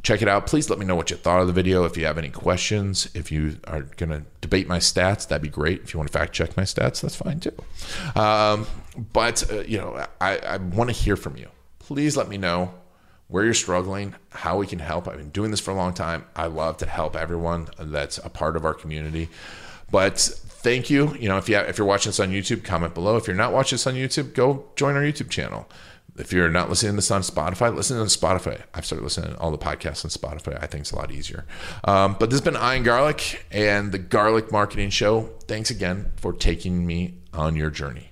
check 0.03 0.21
it 0.21 0.29
out. 0.29 0.47
Please 0.47 0.69
let 0.69 0.79
me 0.79 0.85
know 0.85 0.97
what 0.97 1.11
you 1.11 1.17
thought 1.17 1.41
of 1.41 1.47
the 1.47 1.53
video. 1.53 1.85
If 1.85 1.97
you 1.97 2.05
have 2.07 2.19
any 2.19 2.31
questions, 2.31 3.09
if 3.15 3.31
you 3.31 3.59
are 3.65 3.83
going 3.83 4.11
to 4.11 4.23
debate 4.41 4.69
my 4.69 4.79
stats, 4.79 5.29
that'd 5.29 5.43
be 5.43 5.49
great. 5.49 5.83
If 5.83 5.95
you 5.95 5.99
want 5.99 6.11
to 6.11 6.19
fact 6.19 6.33
check 6.33 6.57
my 6.57 6.65
stats, 6.65 7.01
that's 7.01 7.17
fine 7.17 7.41
too. 7.41 7.55
Um, 8.21 8.67
but 9.13 9.51
uh, 9.51 9.61
you 9.61 9.79
know, 9.79 10.05
I, 10.21 10.39
I 10.39 10.57
want 10.59 10.91
to 10.91 10.97
hear 10.97 11.17
from 11.17 11.37
you. 11.37 11.49
Please 11.79 12.17
let 12.17 12.29
me 12.29 12.37
know 12.37 12.75
where 13.33 13.45
you're 13.45 13.55
struggling, 13.55 14.15
how 14.29 14.59
we 14.59 14.67
can 14.67 14.79
help. 14.79 15.09
I've 15.09 15.17
been 15.17 15.31
doing 15.31 15.51
this 15.51 15.59
for 15.59 15.71
a 15.71 15.75
long 15.75 15.95
time. 15.95 16.27
I 16.37 16.47
love 16.47 16.77
to 16.77 16.87
help 16.87 17.17
everyone 17.17 17.69
that's 17.79 18.19
a 18.19 18.29
part 18.29 18.57
of 18.57 18.67
our 18.67 18.75
community. 18.75 19.31
But 19.91 20.19
thank 20.21 20.91
you. 20.91 21.15
You 21.17 21.31
know, 21.31 21.39
if 21.39 21.49
you 21.49 21.55
have, 21.55 21.67
if 21.67 21.79
you're 21.79 21.87
watching 21.87 22.11
this 22.11 22.21
on 22.21 22.31
YouTube, 22.31 22.63
comment 22.63 22.93
below. 22.93 23.17
If 23.17 23.27
you're 23.27 23.35
not 23.35 23.55
watching 23.55 23.77
this 23.77 23.87
on 23.87 23.95
YouTube, 23.95 24.35
go 24.35 24.67
join 24.77 24.97
our 24.97 25.03
YouTube 25.03 25.31
channel. 25.31 25.67
If 26.19 26.31
you're 26.31 26.51
not 26.51 26.69
listening 26.69 26.93
to 26.93 26.97
this 26.97 27.11
on 27.11 27.23
Spotify, 27.23 27.75
listen 27.75 27.97
to 27.97 28.05
Spotify. 28.05 28.61
I've 28.75 28.85
started 28.85 29.03
listening 29.03 29.31
to 29.31 29.39
all 29.39 29.51
the 29.51 29.57
podcasts 29.57 30.05
on 30.05 30.11
Spotify. 30.11 30.63
I 30.63 30.67
think 30.67 30.83
it's 30.83 30.93
a 30.93 30.97
lot 30.97 31.11
easier. 31.11 31.47
Um, 31.85 32.17
but 32.21 32.29
this 32.29 32.39
has 32.39 32.45
been 32.45 32.63
Ian 32.63 32.83
Garlic 32.83 33.47
and 33.51 33.93
the 33.93 33.99
Garlic 33.99 34.53
Marketing 34.53 34.91
Show. 34.91 35.31
Thanks 35.49 35.71
again 35.71 36.13
for 36.17 36.35
taking 36.35 36.87
me 36.87 37.15
on 37.33 37.57
your 37.57 37.71
journey. 37.71 38.12